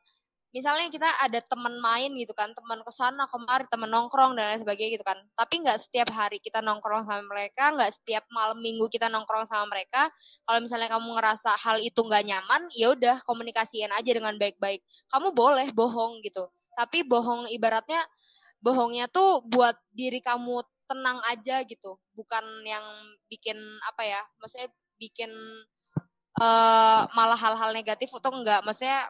misalnya 0.56 0.88
kita 0.88 1.10
ada 1.20 1.44
teman 1.44 1.76
main 1.84 2.16
gitu 2.16 2.32
kan 2.32 2.56
teman 2.56 2.80
ke 2.80 2.92
sana 2.96 3.28
kemari 3.28 3.68
teman 3.68 3.92
nongkrong 3.92 4.40
dan 4.40 4.56
lain 4.56 4.62
sebagainya 4.64 4.92
gitu 5.00 5.06
kan. 5.08 5.20
Tapi 5.36 5.56
nggak 5.64 5.80
setiap 5.84 6.10
hari 6.16 6.40
kita 6.40 6.64
nongkrong 6.64 7.04
sama 7.08 7.24
mereka 7.28 7.76
nggak 7.76 7.92
setiap 7.92 8.24
malam 8.32 8.60
minggu 8.64 8.88
kita 8.88 9.12
nongkrong 9.12 9.48
sama 9.52 9.68
mereka. 9.68 10.08
Kalau 10.48 10.60
misalnya 10.64 10.88
kamu 10.96 11.08
ngerasa 11.20 11.52
hal 11.60 11.84
itu 11.84 12.00
nggak 12.00 12.24
nyaman 12.24 12.62
ya 12.72 12.96
udah 12.96 13.20
komunikasiin 13.28 13.92
aja 13.92 14.12
dengan 14.12 14.36
baik-baik. 14.40 14.80
Kamu 15.12 15.36
boleh 15.36 15.68
bohong 15.76 16.24
gitu 16.24 16.48
tapi 16.78 17.02
bohong 17.08 17.48
ibaratnya 17.50 18.04
bohongnya 18.60 19.08
tuh 19.10 19.42
buat 19.48 19.78
diri 19.96 20.20
kamu 20.22 20.62
tenang 20.86 21.20
aja 21.30 21.66
gitu. 21.66 21.98
Bukan 22.14 22.44
yang 22.68 22.86
bikin 23.32 23.58
apa 23.90 24.02
ya 24.06 24.22
maksudnya 24.38 24.70
bikin 25.02 25.32
uh, 26.40 27.02
malah 27.12 27.40
hal-hal 27.40 27.72
negatif 27.74 28.12
atau 28.14 28.32
enggak. 28.36 28.62
Maksudnya 28.64 29.10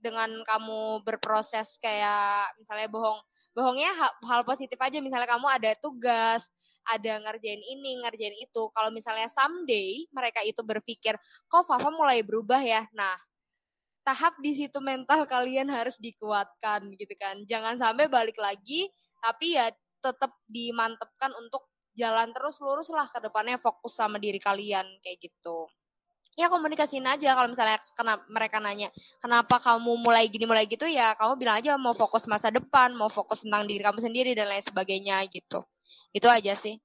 dengan 0.00 0.32
kamu 0.48 1.04
berproses 1.04 1.76
kayak 1.82 2.56
misalnya 2.56 2.88
bohong 2.88 3.20
bohongnya 3.52 3.92
hal, 3.92 4.12
hal 4.24 4.40
positif 4.46 4.78
aja. 4.80 4.98
Misalnya 5.02 5.28
kamu 5.28 5.46
ada 5.50 5.70
tugas 5.78 6.46
ada 6.88 7.20
ngerjain 7.20 7.60
ini 7.60 8.00
ngerjain 8.02 8.36
itu. 8.40 8.62
Kalau 8.72 8.90
misalnya 8.90 9.28
someday 9.28 10.08
mereka 10.10 10.40
itu 10.42 10.64
berpikir 10.64 11.14
kok 11.46 11.64
Fafa 11.68 11.92
mulai 11.92 12.24
berubah 12.24 12.60
ya? 12.62 12.88
Nah 12.96 13.14
tahap 14.10 14.34
di 14.42 14.58
situ 14.58 14.82
mental 14.82 15.22
kalian 15.30 15.70
harus 15.70 15.94
dikuatkan 16.02 16.90
gitu 16.98 17.14
kan. 17.14 17.46
Jangan 17.46 17.78
sampai 17.78 18.10
balik 18.10 18.34
lagi 18.42 18.90
tapi 19.22 19.54
ya 19.54 19.70
tetap 20.02 20.34
dimantepkan 20.50 21.30
untuk 21.38 21.70
jalan 21.94 22.34
terus 22.34 22.58
lurus 22.58 22.90
lah 22.90 23.06
ke 23.06 23.22
depannya 23.22 23.62
fokus 23.62 23.94
sama 23.94 24.18
diri 24.18 24.42
kalian 24.42 24.82
kayak 24.98 25.22
gitu. 25.22 25.70
Ya 26.34 26.50
komunikasiin 26.50 27.06
aja. 27.06 27.38
Kalau 27.38 27.48
misalnya 27.54 27.78
kena, 27.94 28.18
mereka 28.26 28.58
nanya 28.58 28.90
kenapa 29.22 29.62
kamu 29.62 29.94
mulai 30.02 30.26
gini 30.26 30.42
mulai 30.42 30.66
gitu? 30.66 30.90
Ya 30.90 31.14
kamu 31.14 31.38
bilang 31.38 31.62
aja 31.62 31.78
mau 31.78 31.94
fokus 31.94 32.26
masa 32.26 32.50
depan 32.50 32.90
mau 32.98 33.12
fokus 33.12 33.46
tentang 33.46 33.62
diri 33.70 33.86
kamu 33.86 34.02
sendiri 34.02 34.34
dan 34.34 34.50
lain 34.50 34.64
sebagainya 34.66 35.22
gitu. 35.30 35.62
Itu 36.10 36.26
aja 36.26 36.58
sih 36.58 36.82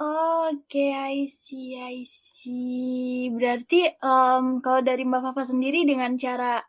Oke, 0.00 0.80
okay, 0.80 0.90
I 0.96 1.28
see, 1.28 1.76
I 1.76 2.08
see. 2.08 3.28
Berarti 3.36 3.84
um, 4.00 4.64
kalau 4.64 4.80
dari 4.80 5.04
Mbak 5.04 5.28
Fafa 5.28 5.52
sendiri 5.52 5.84
dengan 5.84 6.16
cara 6.16 6.64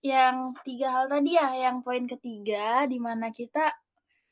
yang 0.00 0.56
tiga 0.64 0.88
hal 0.88 1.12
tadi 1.12 1.36
ya, 1.36 1.52
yang 1.52 1.84
poin 1.84 2.08
ketiga, 2.08 2.88
di 2.88 2.96
mana 2.96 3.36
kita 3.36 3.68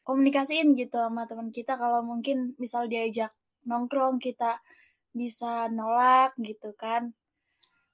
komunikasiin 0.00 0.72
gitu 0.72 0.96
sama 0.96 1.28
teman 1.28 1.52
kita 1.52 1.76
kalau 1.76 2.00
mungkin 2.00 2.56
misal 2.56 2.88
diajak 2.88 3.36
nongkrong 3.68 4.16
kita 4.16 4.64
bisa 5.12 5.68
nolak 5.68 6.32
gitu 6.40 6.72
kan. 6.72 7.12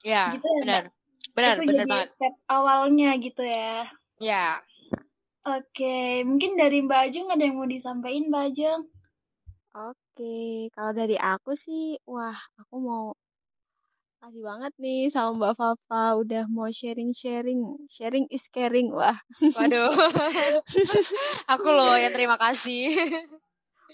Ya 0.07 0.33
gitu 0.38 0.46
ya 0.46 0.61
benar. 0.62 0.85
Benar 1.35 1.55
itu 1.59 1.62
benar 1.66 1.74
jadi 1.83 1.90
banget. 1.90 2.09
step 2.14 2.35
awalnya 2.46 3.11
gitu 3.18 3.42
ya? 3.42 3.90
Ya. 4.22 4.62
Oke 5.42 6.22
mungkin 6.22 6.55
dari 6.55 6.79
Mbak 6.87 7.01
Ajeng 7.11 7.29
ada 7.35 7.42
yang 7.42 7.59
mau 7.59 7.68
disampaikan 7.68 8.31
Mbak 8.31 8.44
Ajeng? 8.55 8.81
Oke 9.74 10.08
kalau 10.74 10.92
dari 10.96 11.14
aku 11.14 11.54
sih 11.54 11.94
wah 12.09 12.37
aku 12.59 12.74
mau 12.83 13.04
kasih 14.18 14.42
banget 14.42 14.72
nih 14.83 15.07
sama 15.07 15.31
Mbak 15.38 15.54
Fafa 15.54 16.18
udah 16.18 16.44
mau 16.50 16.66
sharing-sharing. 16.66 17.87
Sharing 17.87 18.26
is 18.35 18.50
caring. 18.50 18.90
Wah. 18.90 19.14
Waduh. 19.38 19.94
aku 21.54 21.68
loh 21.70 21.94
yang 21.94 22.11
terima 22.11 22.35
kasih. 22.35 22.98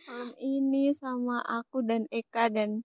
Malam 0.08 0.30
ini 0.40 0.96
sama 0.96 1.44
aku 1.44 1.84
dan 1.84 2.08
Eka 2.08 2.48
dan 2.48 2.80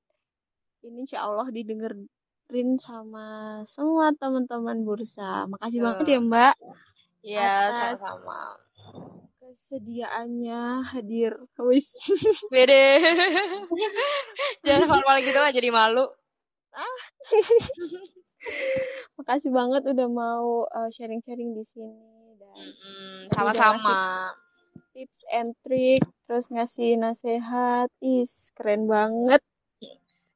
ini 0.83 1.07
insya 1.07 1.27
Allah 1.27 1.47
didengerin 1.47 2.75
sama 2.75 3.59
semua 3.63 4.11
teman-teman 4.15 4.83
bursa. 4.83 5.47
Makasih 5.47 5.79
uh. 5.79 5.83
banget 5.89 6.05
ya 6.11 6.19
Mbak. 6.19 6.55
Iya, 7.19 7.51
sama-sama. 7.71 8.68
Kesediaannya 9.49 10.93
hadir. 10.93 11.33
Wis. 11.57 11.89
Bede. 12.53 13.01
Jangan 14.65 14.85
formal 14.85 15.25
gitu 15.25 15.41
lah 15.41 15.49
jadi 15.49 15.73
malu. 15.73 16.05
Ah. 16.69 16.97
Makasih 19.17 19.49
banget 19.49 19.89
udah 19.89 20.05
mau 20.05 20.69
uh, 20.69 20.85
sharing-sharing 20.93 21.57
di 21.57 21.65
sini 21.65 22.37
dan 22.37 22.61
sama-sama. 23.33 24.29
Tips 24.93 25.25
and 25.33 25.57
trick, 25.65 26.05
terus 26.29 26.45
ngasih 26.53 27.01
nasihat, 27.01 27.89
is 28.05 28.53
keren 28.53 28.85
banget. 28.85 29.41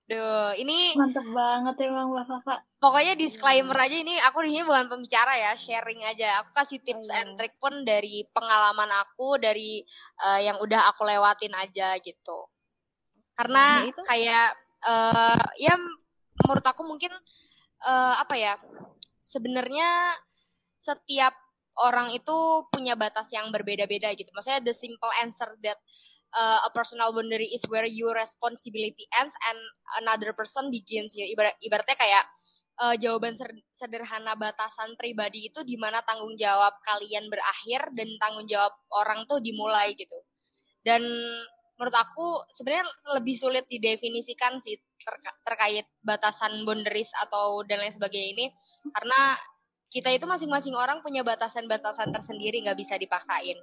Duh, 0.09 0.57
ini 0.57 0.97
mantep 0.97 1.25
banget 1.29 1.85
emang 1.85 2.09
Mbak 2.09 2.25
Fafa. 2.25 2.65
Pokoknya 2.83 3.15
disclaimer 3.15 3.79
aja 3.79 3.95
ini 3.95 4.19
aku 4.19 4.43
di 4.43 4.51
sini 4.51 4.67
bukan 4.67 4.91
pembicara 4.91 5.39
ya, 5.39 5.55
sharing 5.55 6.03
aja. 6.03 6.43
Aku 6.43 6.51
kasih 6.51 6.83
tips 6.83 7.07
oh, 7.07 7.15
iya. 7.15 7.23
and 7.23 7.39
trick 7.39 7.55
pun 7.55 7.87
dari 7.87 8.27
pengalaman 8.35 8.91
aku, 8.91 9.39
dari 9.39 9.79
uh, 10.19 10.43
yang 10.43 10.59
udah 10.59 10.91
aku 10.91 11.07
lewatin 11.07 11.55
aja 11.55 11.95
gitu. 12.03 12.51
Karena 13.39 13.87
nah, 13.87 14.03
kayak 14.03 14.47
uh, 14.83 15.43
ya 15.55 15.79
menurut 16.43 16.65
aku 16.67 16.83
mungkin 16.83 17.15
uh, 17.87 18.19
apa 18.19 18.35
ya? 18.35 18.59
Sebenarnya 19.23 20.19
setiap 20.75 21.31
orang 21.79 22.11
itu 22.11 22.67
punya 22.67 22.99
batas 22.99 23.31
yang 23.31 23.47
berbeda-beda 23.47 24.11
gitu. 24.11 24.27
Maksudnya 24.35 24.59
the 24.59 24.75
simple 24.75 25.09
answer 25.23 25.55
that 25.63 25.79
uh, 26.35 26.67
a 26.67 26.69
personal 26.75 27.15
boundary 27.15 27.47
is 27.55 27.63
where 27.71 27.87
your 27.87 28.11
responsibility 28.11 29.07
ends 29.15 29.33
and 29.49 29.59
another 30.03 30.35
person 30.35 30.67
begins 30.67 31.15
ya 31.15 31.25
Ibarat, 31.31 31.55
ibaratnya 31.63 31.95
kayak 31.97 32.27
uh, 32.81 32.95
jawaban 32.97 33.37
sederhana 33.75 34.33
batasan 34.33 34.97
pribadi 34.97 35.51
itu 35.51 35.61
di 35.61 35.77
mana 35.77 36.01
tanggung 36.01 36.33
jawab 36.39 36.73
kalian 36.81 37.29
berakhir 37.29 37.93
dan 37.93 38.09
tanggung 38.17 38.47
jawab 38.49 38.73
orang 38.93 39.25
tuh 39.29 39.37
dimulai 39.43 39.93
gitu. 39.93 40.17
Dan 40.81 41.03
menurut 41.77 41.95
aku 41.95 42.27
sebenarnya 42.53 42.85
lebih 43.17 43.35
sulit 43.37 43.65
didefinisikan 43.65 44.61
sih 44.61 44.77
terka 45.01 45.31
terkait 45.43 45.85
batasan 46.05 46.63
boundaries 46.63 47.09
atau 47.27 47.61
dan 47.65 47.81
lain 47.81 47.93
sebagainya 47.93 48.29
ini. 48.37 48.45
Karena 48.93 49.37
kita 49.93 50.09
itu 50.09 50.25
masing-masing 50.25 50.73
orang 50.73 51.05
punya 51.05 51.21
batasan-batasan 51.21 52.09
tersendiri 52.09 52.65
nggak 52.65 52.77
bisa 52.77 52.97
dipaksain. 52.97 53.57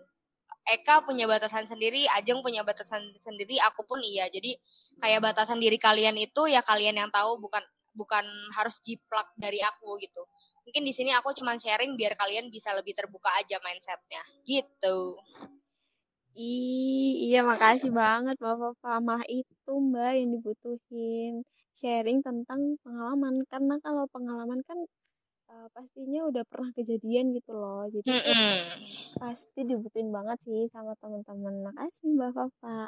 Eka 0.61 1.03
punya 1.03 1.25
batasan 1.27 1.67
sendiri, 1.67 2.07
Ajeng 2.15 2.45
punya 2.45 2.63
batasan 2.63 3.11
sendiri, 3.25 3.59
aku 3.65 3.83
pun 3.83 3.99
iya. 4.05 4.31
Jadi 4.31 4.55
kayak 5.03 5.25
batasan 5.25 5.59
diri 5.59 5.81
kalian 5.81 6.15
itu 6.21 6.47
ya 6.47 6.63
kalian 6.63 7.01
yang 7.01 7.11
tahu 7.11 7.43
bukan 7.43 7.65
bukan 7.95 8.25
harus 8.55 8.79
jiplak 8.83 9.31
dari 9.35 9.59
aku 9.61 9.99
gitu. 10.01 10.23
Mungkin 10.67 10.83
di 10.87 10.93
sini 10.95 11.11
aku 11.17 11.35
cuma 11.35 11.57
sharing 11.59 11.99
biar 11.99 12.15
kalian 12.15 12.53
bisa 12.53 12.71
lebih 12.77 12.95
terbuka 12.95 13.31
aja 13.39 13.59
mindsetnya 13.65 14.23
gitu. 14.47 15.19
Ih, 16.39 17.27
iya 17.27 17.43
makasih 17.43 17.91
banget 17.91 18.39
Bapak 18.39 18.79
Malah 19.03 19.27
itu 19.27 19.73
Mbak 19.73 20.13
yang 20.15 20.29
dibutuhin. 20.39 21.35
Sharing 21.75 22.23
tentang 22.23 22.79
pengalaman. 22.87 23.43
Karena 23.51 23.83
kalau 23.83 24.07
pengalaman 24.07 24.63
kan 24.63 24.79
uh, 25.51 25.67
pastinya 25.75 26.31
udah 26.31 26.47
pernah 26.47 26.71
kejadian 26.79 27.35
gitu 27.35 27.51
loh. 27.51 27.91
Jadi 27.91 28.07
mm 28.07 28.23
-mm. 28.23 28.57
pasti 29.19 29.61
dibutuhin 29.67 30.15
banget 30.15 30.39
sih 30.47 30.71
sama 30.71 30.95
teman-teman. 31.03 31.67
Makasih 31.67 32.15
Mbak 32.15 32.31
Fafa. 32.31 32.87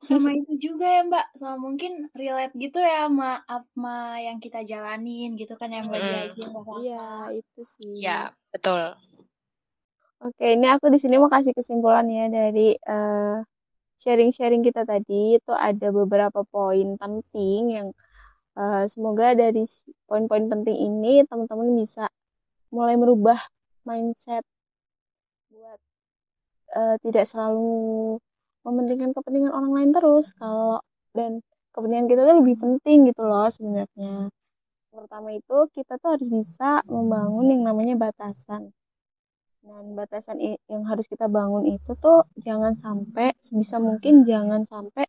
Sama 0.00 0.32
itu 0.32 0.56
juga 0.56 0.88
ya 0.88 1.04
Mbak, 1.04 1.26
sama 1.36 1.56
mungkin 1.60 2.08
relate 2.16 2.54
gitu 2.56 2.80
ya 2.80 3.10
sama 3.10 3.44
apa 3.44 4.20
yang 4.24 4.40
kita 4.40 4.64
jalanin 4.64 5.36
gitu 5.36 5.52
kan 5.60 5.68
yang 5.68 5.90
Mbak. 5.90 6.00
Diaji. 6.00 6.40
Iya, 6.86 7.06
itu 7.36 7.60
sih. 7.64 7.92
Iya, 8.00 8.32
betul. 8.54 8.96
Oke, 10.24 10.56
ini 10.56 10.66
aku 10.72 10.88
di 10.88 10.96
sini 10.96 11.20
mau 11.20 11.28
kasih 11.28 11.52
kesimpulan 11.52 12.08
ya 12.08 12.32
dari 12.32 12.72
sharing 12.80 13.44
sharing-sharing 14.00 14.62
kita 14.64 14.84
tadi 14.88 15.36
itu 15.36 15.52
ada 15.52 15.88
beberapa 15.92 16.40
poin 16.48 16.96
penting 16.96 17.60
yang 17.72 17.88
uh, 18.56 18.84
semoga 18.88 19.36
dari 19.36 19.64
poin-poin 20.08 20.48
penting 20.48 20.76
ini 20.76 21.24
teman-teman 21.28 21.68
bisa 21.76 22.08
mulai 22.72 22.96
merubah 22.96 23.40
mindset 23.84 24.44
buat 25.52 25.80
uh, 26.76 26.96
tidak 27.04 27.24
selalu 27.28 28.20
mementingkan 28.66 29.14
kepentingan 29.14 29.54
orang 29.54 29.70
lain 29.70 29.90
terus 29.94 30.34
kalau 30.34 30.82
dan 31.14 31.40
kepentingan 31.70 32.06
kita 32.10 32.22
tuh 32.26 32.36
lebih 32.42 32.56
penting 32.58 32.98
gitu 33.06 33.22
loh 33.22 33.46
sebenarnya. 33.46 34.34
Pertama 34.90 35.28
itu 35.36 35.56
kita 35.76 36.00
tuh 36.02 36.18
harus 36.18 36.28
bisa 36.32 36.82
membangun 36.90 37.46
yang 37.52 37.62
namanya 37.62 37.94
batasan 37.94 38.74
dan 39.66 39.84
batasan 39.98 40.38
yang 40.70 40.82
harus 40.86 41.10
kita 41.10 41.26
bangun 41.26 41.66
itu 41.66 41.92
tuh 41.98 42.24
jangan 42.38 42.78
sampai 42.78 43.34
sebisa 43.42 43.82
mungkin 43.82 44.22
jangan 44.22 44.62
sampai 44.62 45.04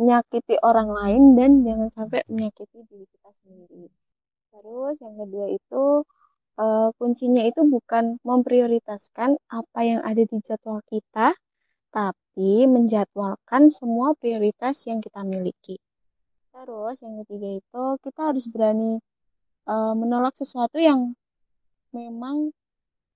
menyakiti 0.00 0.56
orang 0.64 0.88
lain 0.88 1.36
dan 1.36 1.60
jangan 1.60 1.88
sampai 1.92 2.24
menyakiti 2.32 2.80
diri 2.88 3.04
kita 3.04 3.30
sendiri. 3.44 3.92
Terus 4.50 4.96
yang 5.04 5.14
kedua 5.20 5.46
itu 5.52 5.84
uh, 6.56 6.88
kuncinya 6.96 7.44
itu 7.44 7.60
bukan 7.68 8.16
memprioritaskan 8.24 9.36
apa 9.52 9.80
yang 9.84 10.00
ada 10.00 10.24
di 10.24 10.36
jadwal 10.40 10.80
kita, 10.88 11.36
tapi 11.90 12.64
menjadwalkan 12.70 13.68
semua 13.74 14.14
prioritas 14.16 14.86
yang 14.86 15.02
kita 15.02 15.26
miliki. 15.26 15.76
Terus 16.54 17.02
yang 17.02 17.22
ketiga 17.26 17.48
itu 17.58 17.84
kita 18.02 18.20
harus 18.30 18.46
berani 18.46 19.02
uh, 19.66 19.94
menolak 19.94 20.34
sesuatu 20.38 20.78
yang 20.78 21.14
memang 21.90 22.54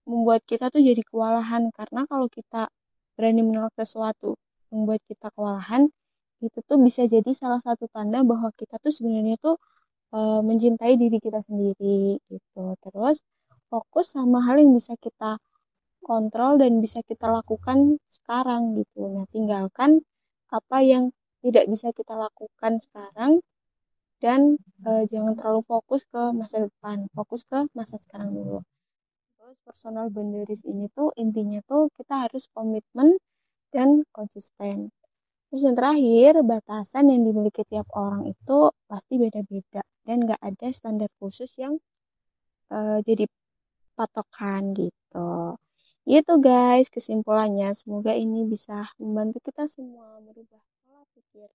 membuat 0.05 0.45
kita 0.45 0.69
tuh 0.69 0.85
jadi 0.85 1.01
kewalahan 1.07 1.73
karena 1.73 2.05
kalau 2.05 2.29
kita 2.29 2.69
berani 3.17 3.41
menolak 3.47 3.73
sesuatu 3.79 4.37
membuat 4.69 5.01
kita 5.09 5.33
kewalahan 5.33 5.89
itu 6.45 6.59
tuh 6.67 6.77
bisa 6.77 7.09
jadi 7.09 7.31
salah 7.33 7.63
satu 7.63 7.89
tanda 7.89 8.21
bahwa 8.21 8.53
kita 8.53 8.77
tuh 8.77 8.93
sebenarnya 8.93 9.41
tuh 9.41 9.57
e, 10.13 10.21
mencintai 10.45 11.01
diri 11.01 11.17
kita 11.23 11.41
sendiri 11.41 12.21
gitu 12.29 12.65
terus 12.85 13.25
fokus 13.73 14.13
sama 14.13 14.45
hal 14.45 14.61
yang 14.61 14.77
bisa 14.77 14.93
kita 15.01 15.41
kontrol 16.05 16.61
dan 16.61 16.85
bisa 16.85 17.01
kita 17.01 17.27
lakukan 17.33 17.97
sekarang 18.13 18.77
gitu. 18.77 19.09
Nah 19.09 19.25
tinggalkan 19.33 20.05
apa 20.53 20.79
yang 20.85 21.11
tidak 21.41 21.65
bisa 21.73 21.91
kita 21.97 22.15
lakukan 22.15 22.79
sekarang 22.85 23.41
dan 24.21 24.57
e, 24.85 24.91
jangan 25.09 25.37
terlalu 25.37 25.61
fokus 25.65 26.05
ke 26.09 26.33
masa 26.33 26.65
depan 26.65 27.09
fokus 27.17 27.43
ke 27.49 27.69
masa 27.77 27.97
sekarang 28.01 28.33
dulu. 28.33 28.61
Terus 29.41 29.59
personal 29.65 30.09
boundaries 30.13 30.65
ini 30.69 30.89
tuh 30.93 31.13
intinya 31.17 31.61
tuh 31.65 31.89
kita 31.97 32.29
harus 32.29 32.49
komitmen 32.53 33.21
dan 33.73 34.05
konsisten. 34.13 34.93
Terus 35.49 35.63
yang 35.67 35.77
terakhir 35.77 36.41
batasan 36.43 37.13
yang 37.13 37.23
dimiliki 37.27 37.63
tiap 37.69 37.87
orang 37.95 38.27
itu 38.27 38.73
pasti 38.91 39.15
beda-beda 39.21 39.83
dan 40.05 40.17
gak 40.27 40.41
ada 40.41 40.67
standar 40.75 41.11
khusus 41.21 41.51
yang 41.61 41.79
uh, 42.75 42.99
jadi 43.05 43.29
patokan 43.95 44.75
gitu 44.75 45.55
itu 46.05 46.33
guys 46.37 46.93
kesimpulannya 46.93 47.73
semoga 47.73 48.13
ini 48.13 48.45
bisa 48.45 48.93
membantu 49.01 49.41
kita 49.49 49.65
semua 49.69 50.21
merubah 50.21 50.61
pola 50.85 51.05
pikir 51.17 51.49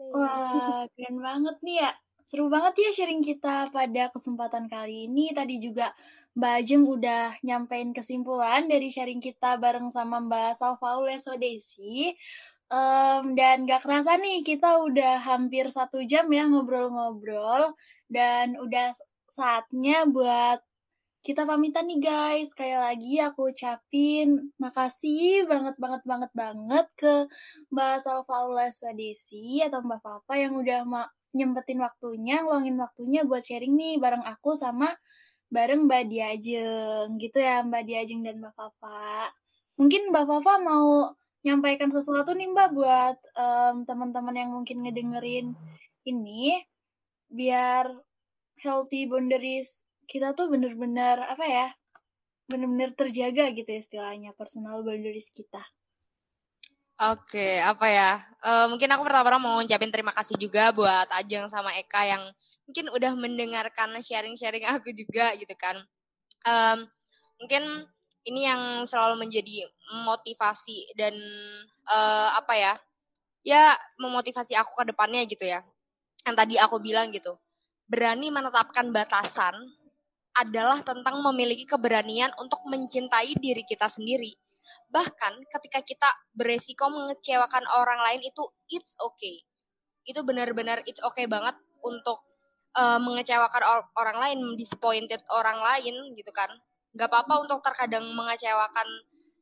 Wah, 0.00 0.88
keren 0.96 1.20
banget 1.20 1.56
nih 1.60 1.76
ya. 1.84 1.92
Seru 2.24 2.46
banget 2.46 2.78
ya 2.78 2.90
sharing 2.94 3.20
kita 3.26 3.68
pada 3.74 4.08
kesempatan 4.14 4.64
kali 4.70 5.10
ini. 5.10 5.34
Tadi 5.34 5.60
juga 5.60 5.92
Mbak 6.38 6.52
Ajeng 6.62 6.84
udah 6.86 7.24
nyampein 7.42 7.90
kesimpulan 7.90 8.70
dari 8.70 8.88
sharing 8.88 9.20
kita 9.20 9.58
bareng 9.58 9.90
sama 9.90 10.22
Mbak 10.24 10.56
Salvaule 10.56 11.18
Sodesi. 11.20 12.14
Um, 12.70 13.34
dan 13.34 13.66
gak 13.66 13.82
kerasa 13.82 14.14
nih 14.14 14.46
kita 14.46 14.78
udah 14.78 15.18
hampir 15.26 15.66
satu 15.74 16.00
jam 16.06 16.30
ya 16.30 16.46
ngobrol-ngobrol. 16.46 17.74
Dan 18.06 18.56
udah 18.56 18.94
saatnya 19.26 20.06
buat 20.06 20.62
kita 21.20 21.44
pamitan 21.44 21.84
nih 21.84 22.00
guys. 22.00 22.48
Sekali 22.52 22.72
lagi 22.72 23.20
aku 23.20 23.52
ucapin 23.52 24.48
makasih 24.56 25.44
banget 25.44 25.76
banget 25.76 26.02
banget 26.08 26.32
banget 26.32 26.86
ke 26.96 27.14
Mbak 27.68 27.94
Salvaula 28.00 28.72
Sodesi 28.72 29.60
atau 29.60 29.84
Mbak 29.84 30.00
Papa 30.00 30.34
yang 30.40 30.56
udah 30.56 30.80
nyempetin 31.36 31.78
waktunya, 31.84 32.42
ngeluangin 32.42 32.76
waktunya 32.80 33.20
buat 33.28 33.44
sharing 33.44 33.76
nih 33.76 33.94
bareng 34.00 34.24
aku 34.24 34.56
sama 34.56 34.96
bareng 35.52 35.84
Mbak 35.86 36.04
Diajeng 36.08 37.08
gitu 37.20 37.38
ya 37.38 37.60
Mbak 37.68 37.82
Diajeng 37.84 38.24
dan 38.24 38.40
Mbak 38.40 38.56
Fafa. 38.56 39.28
Mungkin 39.76 40.08
Mbak 40.08 40.24
Fafa 40.24 40.52
mau 40.64 41.12
nyampaikan 41.44 41.92
sesuatu 41.92 42.32
nih 42.32 42.48
Mbak 42.48 42.68
buat 42.72 43.18
um, 43.36 43.84
teman-teman 43.84 44.34
yang 44.36 44.50
mungkin 44.56 44.84
ngedengerin 44.84 45.52
ini 46.08 46.64
biar 47.28 47.92
healthy 48.60 49.04
boundaries 49.04 49.84
kita 50.10 50.34
tuh 50.34 50.50
bener-bener 50.50 51.22
apa 51.22 51.46
ya 51.46 51.66
bener-bener 52.50 52.90
terjaga 52.98 53.54
gitu 53.54 53.70
ya 53.70 53.78
istilahnya 53.78 54.30
personal 54.34 54.82
boundaries 54.82 55.30
kita. 55.30 55.62
Oke, 57.00 57.56
apa 57.64 57.86
ya? 57.88 58.10
Uh, 58.44 58.68
mungkin 58.68 58.92
aku 58.92 59.08
pertama-tama 59.08 59.40
mau 59.40 59.56
ngucapin 59.56 59.88
terima 59.88 60.12
kasih 60.12 60.36
juga 60.36 60.68
buat 60.68 61.08
Ajeng 61.16 61.48
sama 61.48 61.72
Eka 61.80 62.04
yang 62.04 62.20
mungkin 62.68 62.92
udah 62.92 63.16
mendengarkan 63.16 63.96
sharing-sharing 64.04 64.68
aku 64.68 64.92
juga 64.92 65.32
gitu 65.40 65.54
kan. 65.56 65.80
Um, 66.44 66.84
mungkin 67.40 67.88
ini 68.28 68.44
yang 68.44 68.84
selalu 68.84 69.24
menjadi 69.24 69.64
motivasi 70.04 70.92
dan 70.92 71.16
uh, 71.88 72.36
apa 72.36 72.52
ya? 72.52 72.74
Ya 73.48 73.80
memotivasi 73.96 74.52
aku 74.60 74.84
ke 74.84 74.92
depannya 74.92 75.24
gitu 75.24 75.48
ya. 75.48 75.64
Yang 76.28 76.36
tadi 76.36 76.54
aku 76.60 76.84
bilang 76.84 77.08
gitu. 77.16 77.32
Berani 77.88 78.28
menetapkan 78.28 78.92
batasan 78.92 79.56
adalah 80.36 80.80
tentang 80.86 81.18
memiliki 81.26 81.66
keberanian 81.66 82.30
untuk 82.38 82.62
mencintai 82.66 83.34
diri 83.38 83.66
kita 83.66 83.90
sendiri 83.90 84.34
Bahkan 84.90 85.46
ketika 85.46 85.80
kita 85.86 86.08
beresiko 86.34 86.90
mengecewakan 86.90 87.62
orang 87.78 88.02
lain 88.02 88.26
itu 88.26 88.42
it's 88.74 88.98
okay. 88.98 89.46
Itu 90.02 90.26
benar-benar 90.26 90.82
it's 90.82 90.98
okay 90.98 91.30
banget 91.30 91.54
untuk 91.86 92.26
uh, 92.74 92.98
mengecewakan 92.98 93.62
or 93.62 93.78
orang 93.94 94.18
lain, 94.18 94.38
disappointed 94.58 95.22
orang 95.30 95.62
lain 95.62 95.94
gitu 96.18 96.34
kan. 96.34 96.50
Gak 96.98 97.06
apa-apa 97.06 97.46
untuk 97.46 97.62
terkadang 97.62 98.02
mengecewakan 98.18 98.88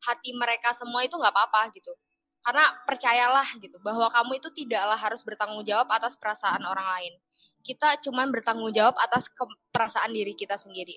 hati 0.05 0.37
mereka 0.37 0.77
semua 0.77 1.09
itu 1.09 1.16
gak 1.16 1.33
apa-apa 1.33 1.72
gitu. 1.72 1.96
Karena 2.44 2.68
percayalah 2.85 3.48
gitu 3.57 3.81
bahwa 3.81 4.12
kamu 4.12 4.37
itu 4.37 4.48
tidaklah 4.53 5.01
harus 5.01 5.24
bertanggung 5.24 5.64
jawab 5.64 5.88
atas 5.88 6.20
perasaan 6.20 6.61
orang 6.68 6.85
lain. 6.85 7.12
Kita 7.68 8.00
cuman 8.00 8.33
bertanggung 8.33 8.72
jawab 8.72 8.96
atas 8.96 9.28
perasaan 9.68 10.16
diri 10.16 10.33
kita 10.33 10.57
sendiri. 10.57 10.96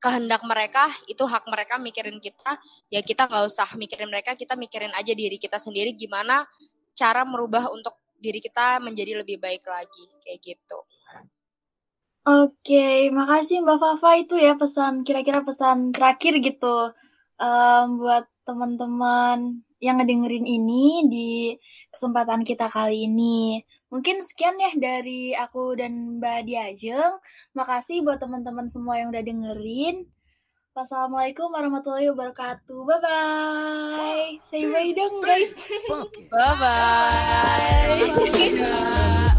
Kehendak 0.00 0.40
mereka 0.48 0.88
itu 1.04 1.20
hak 1.28 1.44
mereka 1.44 1.76
mikirin 1.76 2.16
kita. 2.24 2.56
Ya 2.88 3.04
kita 3.04 3.28
nggak 3.28 3.44
usah 3.44 3.68
mikirin 3.76 4.08
mereka 4.08 4.32
kita 4.32 4.56
mikirin 4.56 4.96
aja 4.96 5.12
diri 5.12 5.36
kita 5.36 5.60
sendiri. 5.60 5.92
Gimana 5.92 6.48
cara 6.96 7.28
merubah 7.28 7.68
untuk 7.68 8.00
diri 8.16 8.40
kita 8.40 8.80
menjadi 8.80 9.20
lebih 9.20 9.36
baik 9.36 9.68
lagi? 9.68 10.08
Kayak 10.24 10.40
gitu. 10.40 10.78
Oke, 12.24 13.12
makasih 13.12 13.60
Mbak 13.60 13.76
Fafa 13.80 14.10
itu 14.20 14.36
ya 14.40 14.56
pesan 14.56 15.04
kira-kira 15.04 15.40
pesan 15.44 15.92
terakhir 15.92 16.36
gitu 16.40 16.92
um, 17.40 17.86
buat 17.96 18.28
teman-teman 18.44 19.64
yang 19.80 19.96
ngedengerin 19.96 20.44
ini 20.44 21.08
di 21.08 21.30
kesempatan 21.88 22.44
kita 22.44 22.68
kali 22.68 23.08
ini. 23.08 23.64
Mungkin 23.90 24.22
sekian 24.22 24.54
ya 24.56 24.70
dari 24.78 25.34
aku 25.34 25.74
dan 25.74 26.22
Mbak 26.22 26.46
Diajeng. 26.46 27.18
Makasih 27.58 28.06
buat 28.06 28.22
teman-teman 28.22 28.70
semua 28.70 29.02
yang 29.02 29.10
udah 29.10 29.22
dengerin. 29.26 30.06
Wassalamualaikum 30.70 31.50
warahmatullahi 31.50 32.14
wabarakatuh. 32.14 32.80
Bye 32.86 33.00
bye. 33.02 34.38
Say 34.46 34.70
bye 34.70 34.94
dong 34.94 35.18
guys. 35.18 35.50
Bye 36.30 36.54
bye. 36.62 37.98